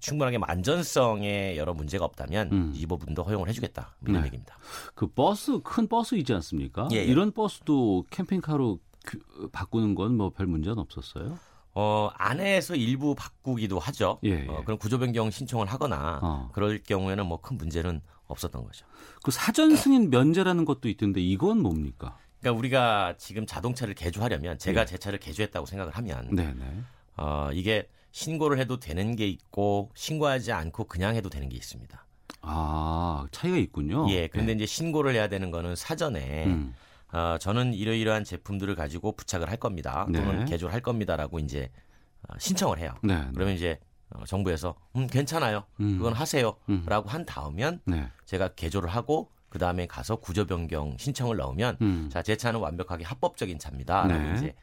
충분하게 0.00 0.38
안전성에 0.42 1.56
여러 1.56 1.74
문제가 1.74 2.04
없다면 2.06 2.52
음. 2.52 2.72
이 2.74 2.86
부분도 2.86 3.22
허용을 3.22 3.48
해주겠다 3.48 3.96
이런 4.02 4.20
네. 4.20 4.26
얘기입니다. 4.26 4.56
그 4.94 5.06
버스 5.06 5.60
큰 5.62 5.86
버스이지 5.88 6.32
않습니까? 6.34 6.88
예, 6.92 6.96
예. 6.96 7.04
이런 7.04 7.32
버스도 7.32 8.06
캠핑카로 8.10 8.78
그, 9.04 9.48
바꾸는 9.52 9.94
건 9.94 10.12
뭐 10.16 10.30
별 10.30 10.46
문제는 10.46 10.78
없었어요? 10.78 11.38
어, 11.74 12.10
안에서 12.14 12.76
일부 12.76 13.14
바꾸기도 13.14 13.78
하죠. 13.78 14.18
예, 14.24 14.44
예. 14.44 14.46
어, 14.48 14.62
그럼 14.64 14.78
구조 14.78 14.98
변경 14.98 15.30
신청을 15.30 15.66
하거나 15.66 16.20
어. 16.22 16.50
그럴 16.52 16.82
경우에는 16.82 17.26
뭐 17.26 17.38
큰 17.38 17.58
문제는 17.58 18.00
없었던 18.26 18.64
거죠. 18.64 18.86
그 19.22 19.30
사전 19.30 19.76
승인 19.76 20.08
면제라는 20.10 20.64
것도 20.64 20.88
있던데 20.88 21.20
이건 21.20 21.60
뭡니까? 21.60 22.16
그러니까 22.40 22.58
우리가 22.58 23.14
지금 23.18 23.44
자동차를 23.46 23.94
개조하려면 23.94 24.58
제가 24.58 24.82
예. 24.82 24.86
제 24.86 24.96
차를 24.98 25.18
개조했다고 25.18 25.66
생각을 25.66 25.92
하면 25.96 26.34
네네. 26.34 26.54
어, 27.16 27.50
이게 27.52 27.88
신고를 28.12 28.58
해도 28.58 28.78
되는 28.78 29.16
게 29.16 29.26
있고 29.26 29.90
신고하지 29.94 30.52
않고 30.52 30.84
그냥 30.84 31.16
해도 31.16 31.28
되는 31.28 31.48
게 31.48 31.56
있습니다. 31.56 32.06
아 32.42 33.26
차이가 33.30 33.56
있군요. 33.56 34.06
예, 34.10 34.28
근데 34.28 34.48
네. 34.48 34.52
이제 34.52 34.66
신고를 34.66 35.14
해야 35.14 35.28
되는 35.28 35.50
거는 35.50 35.74
사전에 35.76 36.44
음. 36.46 36.74
어, 37.14 37.38
저는 37.38 37.74
이러이러한 37.74 38.24
제품들을 38.24 38.74
가지고 38.74 39.12
부착을 39.12 39.48
할 39.48 39.56
겁니다. 39.56 40.04
또는 40.12 40.40
네. 40.40 40.44
개조를 40.46 40.74
할 40.74 40.80
겁니다라고 40.80 41.38
이제 41.38 41.70
어, 42.28 42.34
신청을 42.38 42.78
해요. 42.78 42.94
네, 43.04 43.16
네. 43.16 43.28
그러면 43.32 43.54
이제 43.54 43.78
어, 44.10 44.24
정부에서 44.24 44.74
음 44.96 45.06
괜찮아요. 45.06 45.64
음. 45.78 45.96
그건 45.96 46.12
하세요라고 46.12 46.64
음. 46.68 47.06
한 47.06 47.24
다음면 47.24 47.80
네. 47.84 48.08
제가 48.24 48.48
개조를 48.54 48.88
하고 48.88 49.30
그 49.48 49.60
다음에 49.60 49.86
가서 49.86 50.16
구조 50.16 50.44
변경 50.44 50.96
신청을 50.98 51.36
넣으면 51.36 51.76
음. 51.82 52.08
자제 52.10 52.36
차는 52.36 52.58
완벽하게 52.58 53.04
합법적인 53.04 53.60
차입니다라고 53.60 54.12
네. 54.12 54.34
이제 54.36 54.54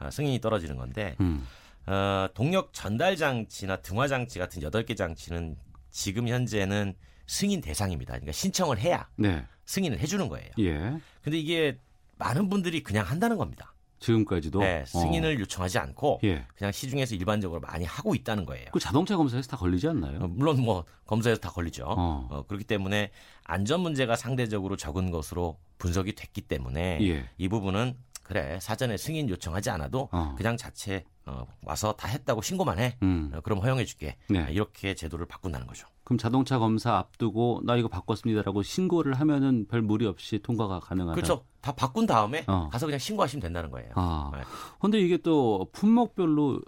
어, 0.00 0.10
승인이 0.10 0.40
떨어지는 0.40 0.76
건데 0.76 1.14
음. 1.20 1.46
어, 1.84 2.28
동력 2.32 2.72
전달 2.72 3.16
장치나 3.16 3.82
등화 3.82 4.08
장치 4.08 4.38
같은 4.38 4.62
여덟 4.62 4.86
개 4.86 4.94
장치는 4.94 5.56
지금 5.90 6.26
현재는 6.26 6.94
승인 7.26 7.60
대상입니다. 7.60 8.14
그러니까 8.14 8.32
신청을 8.32 8.78
해야 8.78 9.08
네. 9.16 9.44
승인을 9.66 9.98
해주는 9.98 10.26
거예요. 10.28 10.50
예. 10.60 10.98
근데 11.22 11.38
이게 11.38 11.78
많은 12.18 12.48
분들이 12.48 12.82
그냥 12.82 13.06
한다는 13.06 13.36
겁니다. 13.36 13.74
지금까지도 14.00 14.60
네, 14.60 14.84
승인을 14.86 15.36
어. 15.36 15.40
요청하지 15.40 15.78
않고 15.78 16.20
예. 16.24 16.46
그냥 16.56 16.72
시중에서 16.72 17.14
일반적으로 17.16 17.60
많이 17.60 17.84
하고 17.84 18.14
있다는 18.14 18.44
거예요. 18.44 18.66
그 18.72 18.78
자동차 18.78 19.16
검사에서 19.16 19.48
다 19.48 19.56
걸리지 19.56 19.88
않나요? 19.88 20.20
어, 20.20 20.28
물론 20.28 20.60
뭐 20.60 20.84
검사에서 21.06 21.40
다 21.40 21.50
걸리죠. 21.50 21.84
어. 21.84 22.28
어. 22.30 22.42
그렇기 22.46 22.64
때문에 22.64 23.10
안전 23.44 23.80
문제가 23.80 24.14
상대적으로 24.14 24.76
적은 24.76 25.10
것으로 25.10 25.58
분석이 25.78 26.14
됐기 26.14 26.42
때문에 26.42 26.98
예. 27.02 27.28
이 27.38 27.48
부분은 27.48 27.96
그래 28.22 28.58
사전에 28.60 28.96
승인 28.96 29.28
요청하지 29.30 29.70
않아도 29.70 30.08
어. 30.12 30.34
그냥 30.36 30.56
자체 30.56 31.04
어, 31.24 31.46
와서 31.62 31.92
다 31.92 32.08
했다고 32.08 32.42
신고만 32.42 32.78
해. 32.78 32.96
음. 33.02 33.30
어, 33.34 33.40
그럼 33.40 33.58
허용해줄게. 33.58 34.16
네. 34.28 34.46
이렇게 34.50 34.94
제도를 34.94 35.26
바꾼다는 35.26 35.66
거죠. 35.66 35.86
그럼 36.08 36.16
자동차 36.16 36.58
검사 36.58 36.96
앞두고 36.96 37.60
나 37.64 37.76
이거 37.76 37.88
바꿨습니다라고 37.88 38.62
신고를 38.62 39.12
하면은 39.12 39.66
별 39.68 39.82
무리 39.82 40.06
없이 40.06 40.38
통과가 40.38 40.80
가능하다. 40.80 41.14
그렇죠. 41.14 41.44
다 41.60 41.72
바꾼 41.74 42.06
다음에 42.06 42.44
어. 42.46 42.70
가서 42.72 42.86
그냥 42.86 42.98
신고하시면 42.98 43.42
된다는 43.42 43.70
거예요. 43.70 43.90
아. 43.94 44.30
네. 44.34 44.40
근데 44.80 44.98
이게 45.00 45.18
또 45.18 45.68
품목별로 45.72 46.62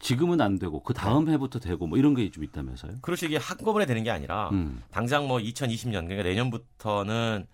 지금은 0.00 0.40
안 0.40 0.58
되고 0.58 0.82
그 0.82 0.94
다음 0.94 1.26
네. 1.26 1.32
해부터 1.34 1.60
되고 1.60 1.86
뭐 1.86 1.96
이런 1.96 2.12
게 2.16 2.28
좀 2.28 2.42
있다면서요? 2.42 2.94
그렇죠. 3.02 3.26
이게 3.26 3.36
한꺼번에 3.36 3.86
되는 3.86 4.02
게 4.02 4.10
아니라 4.10 4.48
음. 4.50 4.82
당장 4.90 5.28
뭐 5.28 5.38
2020년 5.38 6.08
그러니까 6.08 6.24
내년부터는 6.24 7.46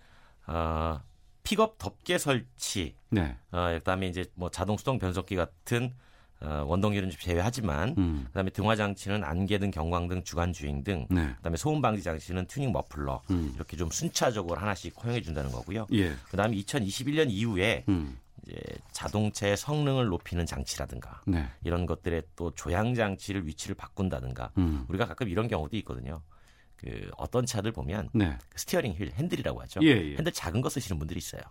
어, 0.47 0.99
픽업 1.43 1.77
덮개 1.77 2.17
설치, 2.17 2.95
네. 3.11 3.37
어, 3.51 3.67
그다음에 3.77 4.07
이제 4.07 4.25
뭐 4.33 4.49
자동 4.49 4.77
수동 4.77 4.97
변속기 4.97 5.35
같은 5.35 5.93
어, 6.41 6.63
원동기는 6.67 7.09
제외하지만 7.11 7.95
음. 7.97 8.23
그다음에 8.27 8.49
등화 8.49 8.75
장치는 8.75 9.23
안개 9.23 9.57
등 9.59 9.71
경광 9.71 10.07
등 10.07 10.23
주간 10.23 10.53
주행 10.53 10.83
등 10.83 11.05
네. 11.09 11.33
그다음에 11.37 11.57
소음 11.57 11.81
방지 11.81 12.01
장치는 12.01 12.45
튜닝 12.45 12.71
머플러 12.71 13.21
음. 13.31 13.51
이렇게 13.55 13.75
좀 13.75 13.89
순차적으로 13.89 14.59
하나씩 14.59 14.95
허용해 15.03 15.21
준다는 15.21 15.51
거고요. 15.51 15.87
예. 15.91 16.13
그다음에 16.29 16.55
2021년 16.55 17.29
이후에 17.29 17.83
음. 17.89 18.17
이제 18.45 18.57
자동차의 18.93 19.57
성능을 19.57 20.07
높이는 20.07 20.45
장치라든가 20.45 21.21
네. 21.27 21.45
이런 21.63 21.85
것들의 21.85 22.23
또 22.37 22.51
조향 22.51 22.95
장치를 22.95 23.45
위치를 23.45 23.75
바꾼다든가 23.75 24.51
음. 24.57 24.85
우리가 24.87 25.05
가끔 25.07 25.27
이런 25.27 25.49
경우도 25.49 25.75
있거든요. 25.77 26.21
그 26.77 27.11
어떤 27.17 27.45
차들 27.45 27.73
보면 27.73 28.09
네. 28.13 28.37
그 28.47 28.59
스티어링 28.59 28.93
휠 28.93 29.11
핸들이라고 29.11 29.61
하죠. 29.63 29.81
예, 29.83 29.87
예. 29.87 30.15
핸들 30.15 30.31
작은 30.31 30.61
거 30.61 30.69
쓰시는 30.69 30.97
분들이 30.97 31.17
있어요. 31.17 31.41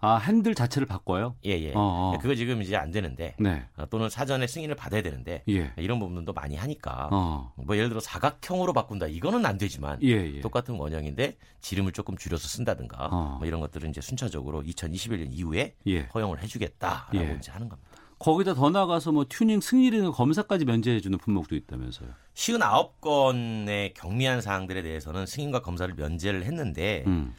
아 0.00 0.16
핸들 0.16 0.54
자체를 0.54 0.86
바꿔요? 0.86 1.34
예예. 1.44 1.70
예. 1.70 1.72
어, 1.74 2.12
어. 2.14 2.18
그거 2.20 2.34
지금 2.34 2.62
이제 2.62 2.76
안 2.76 2.90
되는데 2.90 3.34
네. 3.38 3.64
어, 3.76 3.86
또는 3.86 4.08
사전에 4.08 4.46
승인을 4.46 4.76
받아야 4.76 5.02
되는데 5.02 5.42
예. 5.48 5.72
이런 5.76 5.98
부분도 5.98 6.32
많이 6.32 6.54
하니까 6.56 7.08
어. 7.10 7.52
뭐 7.56 7.76
예를 7.76 7.88
들어 7.88 8.00
사각형으로 8.00 8.72
바꾼다 8.72 9.08
이거는 9.08 9.44
안 9.44 9.58
되지만 9.58 9.98
예, 10.02 10.36
예. 10.36 10.40
똑같은 10.40 10.76
원형인데 10.76 11.36
지름을 11.60 11.92
조금 11.92 12.16
줄여서 12.16 12.46
쓴다든가 12.46 13.08
어. 13.10 13.36
뭐 13.38 13.46
이런 13.46 13.60
것들은 13.60 13.90
이제 13.90 14.00
순차적으로 14.00 14.62
2021년 14.62 15.28
이후에 15.32 15.74
예. 15.88 16.02
허용을 16.14 16.42
해주겠다라고 16.42 17.16
예. 17.16 17.36
이제 17.38 17.50
하는 17.50 17.68
겁니다. 17.68 17.88
거기다 18.20 18.54
더 18.54 18.70
나가서 18.70 19.12
뭐 19.12 19.24
튜닝 19.28 19.60
승인이나 19.60 20.10
검사까지 20.10 20.64
면제해주는 20.64 21.18
품목도 21.18 21.54
있다면서요? 21.54 22.08
59건의 22.34 23.94
경미한 23.94 24.40
사항들에 24.40 24.82
대해서는 24.82 25.26
승인과 25.26 25.62
검사를 25.62 25.92
면제를 25.94 26.44
했는데 26.44 27.04
음. 27.06 27.34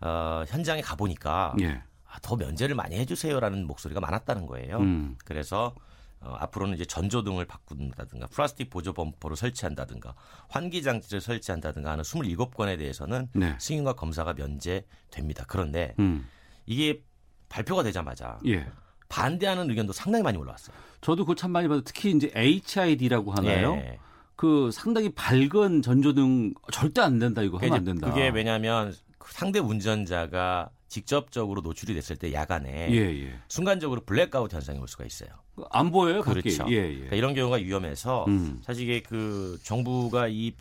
어, 0.00 0.44
현장에 0.46 0.80
가 0.80 0.96
보니까 0.96 1.54
예. 1.60 1.66
아, 1.68 1.82
더 2.22 2.36
면제를 2.36 2.74
많이 2.74 2.96
해주세요라는 2.96 3.66
목소리가 3.66 4.00
많았다는 4.00 4.46
거예요. 4.46 4.78
음. 4.78 5.16
그래서 5.24 5.74
어, 6.20 6.34
앞으로는 6.38 6.74
이제 6.74 6.84
전조등을 6.84 7.44
바꾼다든가 7.44 8.28
플라스틱 8.28 8.70
보조 8.70 8.92
범퍼를 8.94 9.36
설치한다든가 9.36 10.14
환기 10.48 10.82
장치를 10.82 11.20
설치한다든가 11.20 11.90
하는 11.92 12.02
27건에 12.02 12.78
대해서는 12.78 13.28
네. 13.34 13.56
승인과 13.58 13.92
검사가 13.94 14.32
면제됩니다. 14.34 15.44
그런데 15.46 15.94
음. 15.98 16.26
이게 16.66 17.02
발표가 17.50 17.82
되자마자 17.82 18.38
예. 18.46 18.66
반대하는 19.08 19.68
의견도 19.68 19.92
상당히 19.92 20.22
많이 20.22 20.38
올라왔어요. 20.38 20.74
저도 21.02 21.24
그거 21.24 21.34
참 21.34 21.50
많이 21.50 21.68
봐도 21.68 21.82
특히 21.82 22.10
이제 22.10 22.32
HID라고 22.34 23.32
하나요? 23.32 23.74
예. 23.74 23.98
그 24.34 24.70
상당히 24.72 25.10
밝은 25.10 25.82
전조등 25.82 26.54
절대 26.72 27.00
안 27.02 27.18
된다 27.18 27.42
이거 27.42 27.58
하면 27.58 27.72
안 27.74 27.84
된다. 27.84 28.08
그게 28.08 28.28
왜냐하면 28.30 28.94
상대 29.26 29.58
운전자가 29.58 30.70
직접적으로 30.88 31.60
노출이 31.62 31.94
됐을 31.94 32.16
때 32.16 32.32
야간에 32.32 32.88
예, 32.92 32.96
예. 33.26 33.34
순간적으로 33.48 34.02
블랙아웃 34.04 34.52
현상이 34.52 34.78
올 34.78 34.86
수가 34.86 35.04
있어요. 35.04 35.28
안 35.70 35.90
보여요, 35.90 36.22
그렇죠. 36.22 36.66
예, 36.68 36.74
예. 36.76 36.94
그러니까 36.94 37.16
이런 37.16 37.34
경우가 37.34 37.56
위험해서 37.56 38.24
음. 38.28 38.60
사실 38.62 38.84
이게 38.84 39.00
그 39.00 39.58
정부가 39.62 40.28
이 40.28 40.52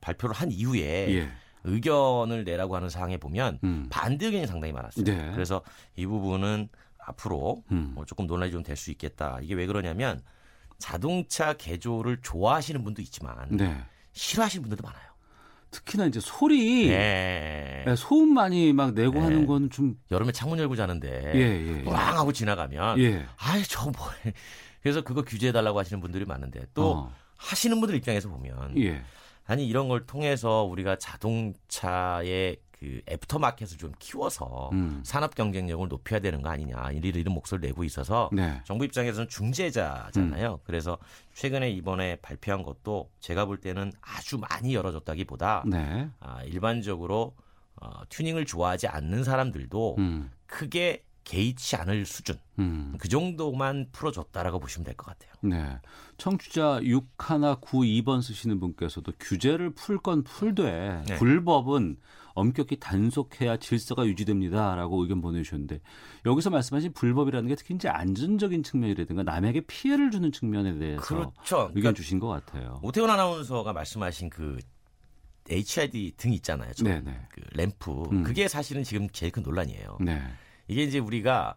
발표를 0.00 0.34
한 0.34 0.50
이후에 0.52 1.14
예. 1.16 1.28
의견을 1.64 2.44
내라고 2.44 2.76
하는 2.76 2.90
사항에 2.90 3.16
보면 3.16 3.58
음. 3.64 3.86
반대 3.90 4.26
의견이 4.26 4.46
상당히 4.46 4.72
많았어요. 4.72 5.04
네. 5.04 5.30
그래서 5.32 5.62
이 5.96 6.04
부분은 6.06 6.68
앞으로 6.98 7.62
음. 7.70 7.92
뭐 7.94 8.04
조금 8.04 8.26
논란이 8.26 8.52
좀 8.52 8.62
될 8.62 8.76
수 8.76 8.90
있겠다. 8.90 9.38
이게 9.42 9.54
왜 9.54 9.66
그러냐면 9.66 10.20
자동차 10.78 11.54
개조를 11.54 12.18
좋아하시는 12.22 12.82
분도 12.84 13.00
있지만 13.00 13.48
네. 13.56 13.78
싫어하시는 14.12 14.62
분들도 14.62 14.82
많아요. 14.82 15.13
특히나 15.74 16.06
이제 16.06 16.20
소리 16.20 16.88
네. 16.88 17.82
네, 17.84 17.96
소음 17.96 18.32
많이 18.32 18.72
막 18.72 18.94
내고 18.94 19.14
네. 19.14 19.20
하는 19.20 19.46
건 19.46 19.68
좀 19.70 19.96
여름에 20.10 20.30
창문 20.32 20.58
열고 20.60 20.76
자는데 20.76 21.32
예. 21.34 21.82
왕 21.90 22.16
하고 22.16 22.32
지나가면 22.32 22.98
예. 23.00 23.26
아이 23.36 23.62
저 23.64 23.84
뭐. 23.84 23.92
그래서 24.82 25.02
그거 25.02 25.22
규제해 25.22 25.50
달라고 25.52 25.78
하시는 25.78 26.00
분들이 26.00 26.24
많은데 26.24 26.66
또 26.74 26.92
어. 26.92 27.14
하시는 27.36 27.78
분들 27.80 27.96
입장에서 27.96 28.28
보면 28.28 28.78
예. 28.78 29.02
아니 29.46 29.66
이런 29.66 29.88
걸 29.88 30.06
통해서 30.06 30.62
우리가 30.62 30.96
자동차의 30.96 32.56
그 32.84 33.00
after 33.08 33.38
market을 33.38 33.78
좀 33.78 33.92
키워서 33.98 34.68
음. 34.72 35.00
산업 35.04 35.34
경쟁력을 35.34 35.88
높여야 35.88 36.20
되는 36.20 36.42
거 36.42 36.50
아니냐 36.50 36.90
이런 36.92 37.14
이런 37.14 37.32
목소리를 37.34 37.66
내고 37.66 37.82
있어서 37.84 38.28
네. 38.30 38.60
정부 38.64 38.84
입장에서는 38.84 39.28
중재자잖아요. 39.28 40.52
음. 40.52 40.58
그래서 40.64 40.98
최근에 41.32 41.70
이번에 41.70 42.16
발표한 42.16 42.62
것도 42.62 43.10
제가 43.20 43.46
볼 43.46 43.56
때는 43.58 43.92
아주 44.02 44.36
많이 44.38 44.74
열어졌다기보다 44.74 45.64
네. 45.66 46.10
아, 46.20 46.42
일반적으로 46.44 47.34
어, 47.80 48.02
튜닝을 48.10 48.44
좋아하지 48.44 48.86
않는 48.88 49.24
사람들도 49.24 49.96
음. 49.98 50.30
크게 50.46 51.02
개의치 51.24 51.76
않을 51.76 52.04
수준 52.04 52.36
음. 52.58 52.94
그 52.98 53.08
정도만 53.08 53.88
풀어줬다라고 53.92 54.60
보시면 54.60 54.84
될 54.84 54.94
것 54.94 55.06
같아요. 55.06 55.32
네, 55.40 55.78
청취자 56.18 56.80
6192번 56.82 58.20
쓰시는 58.20 58.60
분께서도 58.60 59.12
규제를 59.18 59.70
풀 59.70 59.98
건 59.98 60.22
풀되 60.22 61.02
네. 61.06 61.16
불법은 61.16 61.96
엄격히 62.34 62.76
단속해야 62.78 63.56
질서가 63.56 64.06
유지됩니다라고 64.06 65.02
의견 65.02 65.20
보내주셨는데 65.20 65.80
여기서 66.26 66.50
말씀하신 66.50 66.92
불법이라는 66.92 67.48
게 67.48 67.54
특히 67.54 67.74
이제 67.74 67.88
안전적인 67.88 68.62
측면이라든가 68.62 69.22
남에게 69.22 69.62
피해를 69.62 70.10
주는 70.10 70.30
측면에 70.32 70.76
대해서 70.78 71.00
그렇죠. 71.00 71.56
의견 71.56 71.74
그러니까 71.74 71.92
주신 71.92 72.18
것 72.18 72.28
같아요. 72.28 72.80
오태훈 72.82 73.08
아나운서가 73.08 73.72
말씀하신 73.72 74.30
그 74.30 74.58
HID 75.48 76.14
등 76.16 76.32
있잖아요. 76.34 76.72
그 77.30 77.40
램프 77.52 77.90
음. 78.10 78.22
그게 78.22 78.48
사실은 78.48 78.82
지금 78.82 79.08
제일 79.10 79.32
큰 79.32 79.42
논란이에요. 79.42 79.98
네. 80.00 80.22
이게 80.68 80.82
이제 80.82 80.98
우리가 80.98 81.56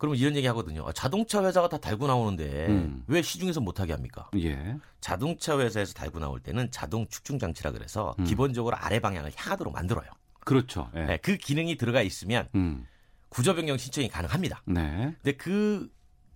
그러면 0.00 0.18
이런 0.18 0.34
얘기 0.34 0.46
하거든요. 0.46 0.88
아, 0.88 0.92
자동차 0.92 1.44
회사가 1.44 1.68
다 1.68 1.76
달고 1.76 2.06
나오는데 2.06 2.68
음. 2.68 3.04
왜 3.06 3.20
시중에서 3.20 3.60
못하게 3.60 3.92
합니까? 3.92 4.30
예. 4.38 4.76
자동차 5.02 5.58
회사에서 5.58 5.92
달고 5.92 6.18
나올 6.18 6.40
때는 6.40 6.70
자동 6.70 7.06
축중 7.06 7.38
장치라 7.38 7.70
그래서 7.72 8.14
음. 8.18 8.24
기본적으로 8.24 8.76
아래 8.76 8.98
방향을 8.98 9.30
향하도록 9.36 9.70
만들어요. 9.74 10.08
그렇죠. 10.40 10.90
예. 10.96 11.04
네, 11.04 11.16
그 11.18 11.36
기능이 11.36 11.76
들어가 11.76 12.00
있으면 12.00 12.48
음. 12.54 12.86
구조 13.28 13.54
변경 13.54 13.76
신청이 13.76 14.08
가능합니다. 14.08 14.62
네. 14.64 15.14
근데 15.22 15.36
그 15.36 15.90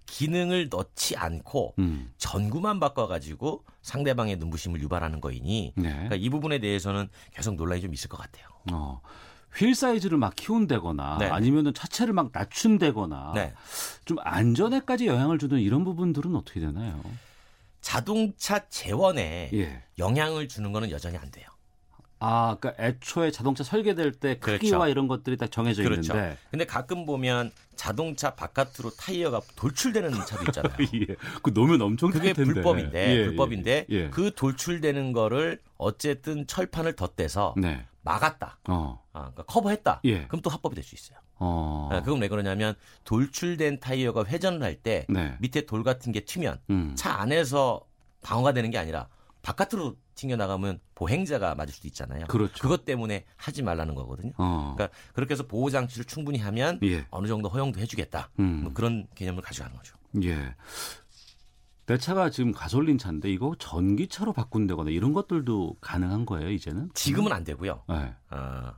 기능을 0.04 0.68
넣지 0.68 1.16
않고 1.16 1.74
음. 1.78 2.12
전구만 2.18 2.78
바꿔가지고 2.80 3.64
상대방의 3.80 4.36
눈부심을 4.36 4.82
유발하는 4.82 5.22
거이니 5.22 5.72
네. 5.76 5.88
그러니까 5.88 6.16
이 6.16 6.28
부분에 6.28 6.58
대해서는 6.58 7.08
계속 7.32 7.54
논란이 7.54 7.80
좀 7.80 7.94
있을 7.94 8.10
것 8.10 8.18
같아요. 8.18 8.46
어. 8.72 9.00
휠 9.56 9.74
사이즈를 9.74 10.18
막 10.18 10.34
키운다거나 10.34 11.18
네. 11.18 11.26
아니면은 11.26 11.72
차체를 11.74 12.12
막 12.12 12.30
낮춘다거나 12.32 13.32
네. 13.34 13.52
좀 14.04 14.18
안전에까지 14.20 15.06
영향을 15.06 15.38
주는 15.38 15.58
이런 15.60 15.84
부분들은 15.84 16.34
어떻게 16.34 16.60
되나요? 16.60 17.00
자동차 17.80 18.66
재원에 18.68 19.50
예. 19.52 19.82
영향을 19.98 20.48
주는 20.48 20.72
거는 20.72 20.90
여전히 20.90 21.16
안 21.18 21.30
돼요. 21.30 21.46
아, 22.26 22.56
그러니까 22.58 22.82
애초에 22.82 23.30
자동차 23.30 23.62
설계될 23.62 24.12
때 24.12 24.38
크기와 24.38 24.78
그렇죠. 24.78 24.90
이런 24.90 25.08
것들이 25.08 25.36
딱 25.36 25.52
정해져 25.52 25.82
그렇죠. 25.82 26.14
있는데. 26.14 26.38
근데 26.50 26.64
가끔 26.64 27.04
보면 27.04 27.52
자동차 27.76 28.34
바깥으로 28.34 28.90
타이어가 28.96 29.42
돌출되는 29.56 30.10
차도 30.10 30.44
있잖아요. 30.48 30.74
예. 31.08 31.16
그 31.42 31.50
놓으면 31.50 31.82
엄청 31.82 32.10
그게 32.10 32.32
불법인데, 32.32 33.08
예, 33.10 33.16
예, 33.16 33.24
불법인데 33.26 33.86
예, 33.90 34.08
그 34.08 34.32
돌출되는 34.34 35.12
거를 35.12 35.60
어쨌든 35.76 36.46
철판을 36.46 36.94
덧대서 36.96 37.54
네. 37.58 37.84
막았다. 38.04 38.58
어. 38.68 39.02
아, 39.12 39.20
그러니까 39.20 39.42
커버했다. 39.44 40.00
예. 40.04 40.26
그럼 40.26 40.40
또 40.42 40.50
합법이 40.50 40.74
될 40.74 40.84
수 40.84 40.94
있어요. 40.94 41.18
어. 41.36 41.88
아, 41.90 42.02
그건 42.02 42.20
왜 42.20 42.28
그러냐면 42.28 42.74
돌출된 43.04 43.80
타이어가 43.80 44.24
회전을 44.24 44.62
할때 44.62 45.06
네. 45.08 45.36
밑에 45.40 45.66
돌 45.66 45.82
같은 45.82 46.12
게 46.12 46.20
튀면 46.20 46.60
음. 46.70 46.94
차 46.96 47.14
안에서 47.20 47.80
방어가 48.22 48.52
되는 48.52 48.70
게 48.70 48.78
아니라 48.78 49.08
바깥으로 49.42 49.96
튕겨 50.14 50.36
나가면 50.36 50.78
보행자가 50.94 51.54
맞을 51.56 51.74
수도 51.74 51.88
있잖아요. 51.88 52.26
그렇죠. 52.28 52.54
그것 52.62 52.84
때문에 52.84 53.24
하지 53.36 53.62
말라는 53.62 53.94
거거든요. 53.94 54.32
어. 54.38 54.74
그러니까 54.76 54.96
그렇게 55.12 55.32
해서 55.32 55.46
보호 55.46 55.70
장치를 55.70 56.04
충분히 56.04 56.38
하면 56.38 56.78
예. 56.84 57.04
어느 57.10 57.26
정도 57.26 57.48
허용도 57.48 57.80
해주겠다. 57.80 58.30
음. 58.38 58.60
뭐 58.62 58.72
그런 58.72 59.06
개념을 59.16 59.42
가져가는 59.42 59.76
거죠. 59.76 59.96
예. 60.22 60.54
내 61.86 61.98
차가 61.98 62.30
지금 62.30 62.52
가솔린 62.52 62.96
차인데 62.98 63.30
이거 63.30 63.54
전기차로 63.58 64.32
바꾼다거나 64.32 64.90
이런 64.90 65.12
것들도 65.12 65.76
가능한 65.80 66.24
거예요 66.24 66.50
이제는? 66.50 66.90
지금은 66.94 67.32
안 67.32 67.44
되고요. 67.44 67.82
네. 67.88 68.14
어, 68.30 68.72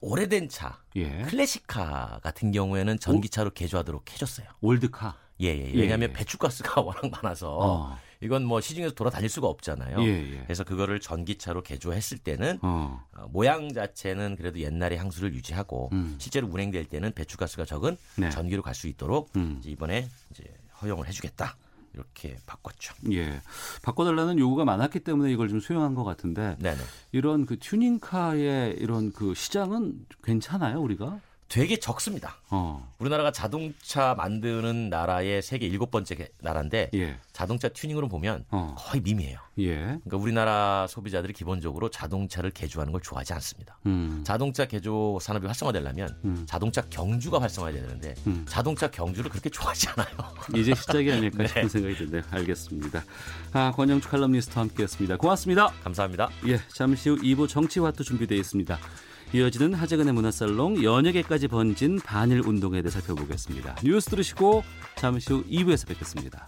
오래된 0.00 0.48
차, 0.48 0.82
예. 0.96 1.22
classic 1.22 1.91
car 1.91 2.20
같은 2.22 2.50
경우에는 2.50 2.98
전기차로 2.98 3.50
오? 3.50 3.52
개조하도록 3.52 4.12
해줬어요. 4.12 4.48
old 4.60 4.84
car. 4.84 5.16
예, 5.42 5.46
예. 5.46 5.72
예 5.72 5.80
왜냐하면 5.80 6.10
예. 6.10 6.12
배출가스가 6.12 6.80
워낙 6.82 7.10
많아서 7.10 7.56
어. 7.58 7.98
이건 8.20 8.44
뭐 8.44 8.60
시중에서 8.60 8.94
돌아다닐 8.94 9.28
수가 9.28 9.46
없잖아요. 9.48 10.00
예, 10.00 10.34
예. 10.34 10.42
그래서 10.44 10.64
그거를 10.64 11.00
전기차로 11.00 11.62
개조했을 11.62 12.18
때는 12.18 12.58
어. 12.62 13.04
어, 13.16 13.26
모양 13.30 13.72
자체는 13.72 14.36
그래도 14.36 14.58
옛날의 14.58 14.98
향수를 14.98 15.32
유지하고 15.34 15.90
음. 15.92 16.16
실제로 16.18 16.48
운행될 16.48 16.86
때는 16.86 17.12
배출가스가 17.12 17.64
적은 17.64 17.96
네. 18.16 18.30
전기로 18.30 18.62
갈 18.62 18.74
수 18.74 18.88
있도록 18.88 19.30
음. 19.36 19.56
이제 19.60 19.70
이번에 19.70 20.08
이제 20.30 20.44
허용을 20.80 21.06
해주겠다. 21.06 21.56
이렇게 21.94 22.36
바꿨죠. 22.46 22.94
예. 23.12 23.40
바꿔달라는 23.82 24.38
요구가 24.38 24.64
많았기 24.64 25.00
때문에 25.00 25.30
이걸 25.32 25.48
좀 25.48 25.60
수용한 25.60 25.94
것 25.94 26.04
같은데 26.04 26.56
네네. 26.60 26.80
이런 27.12 27.46
그 27.46 27.58
튜닝카의 27.58 28.76
이런 28.78 29.12
그 29.12 29.34
시장은 29.34 30.06
괜찮아요, 30.22 30.80
우리가? 30.80 31.20
되게 31.52 31.76
적습니다. 31.76 32.38
어. 32.48 32.90
우리나라가 32.98 33.30
자동차 33.30 34.14
만드는 34.14 34.88
나라의 34.88 35.42
세계 35.42 35.66
일곱 35.66 35.90
번째 35.90 36.30
나라인데 36.40 36.88
예. 36.94 37.18
자동차 37.34 37.68
튜닝으로 37.68 38.08
보면 38.08 38.46
어. 38.50 38.74
거의 38.78 39.02
미미해요. 39.02 39.38
예. 39.58 39.76
그러니까 39.76 40.16
우리나라 40.16 40.86
소비자들이 40.88 41.34
기본적으로 41.34 41.90
자동차를 41.90 42.52
개조하는 42.52 42.90
걸 42.90 43.02
좋아하지 43.02 43.34
않습니다. 43.34 43.76
음. 43.84 44.22
자동차 44.24 44.64
개조 44.64 45.18
산업이 45.20 45.44
활성화되려면 45.44 46.16
음. 46.24 46.46
자동차 46.48 46.80
경주가 46.88 47.38
활성화돼야 47.42 47.82
되는데 47.82 48.14
음. 48.26 48.46
자동차 48.48 48.90
경주를 48.90 49.30
그렇게 49.30 49.50
좋아하지 49.50 49.88
않아요. 49.90 50.16
이제 50.56 50.74
시작이 50.74 51.12
아닐까 51.12 51.44
싶은 51.46 51.62
네. 51.64 51.68
생각이 51.68 51.96
드네요. 51.96 52.22
알겠습니다. 52.30 53.04
아, 53.52 53.72
권영주 53.72 54.08
칼럼니스트와 54.08 54.62
함께했습니다. 54.62 55.18
고맙습니다. 55.18 55.66
감사합니다. 55.84 56.30
예, 56.46 56.58
잠시 56.74 57.10
후 57.10 57.18
2부 57.18 57.46
정치화투 57.46 58.04
준비되어 58.04 58.38
있습니다. 58.38 58.78
이어지는 59.34 59.72
하재근의 59.72 60.12
문화살롱 60.12 60.84
연예계까지 60.84 61.48
번진 61.48 61.98
반일 61.98 62.46
운동에 62.46 62.82
대해 62.82 62.90
살펴보겠습니다. 62.90 63.76
뉴스 63.82 64.10
들으시고 64.10 64.62
잠시 64.96 65.32
후 65.32 65.42
2부에서 65.44 65.88
뵙겠습니다. 65.88 66.44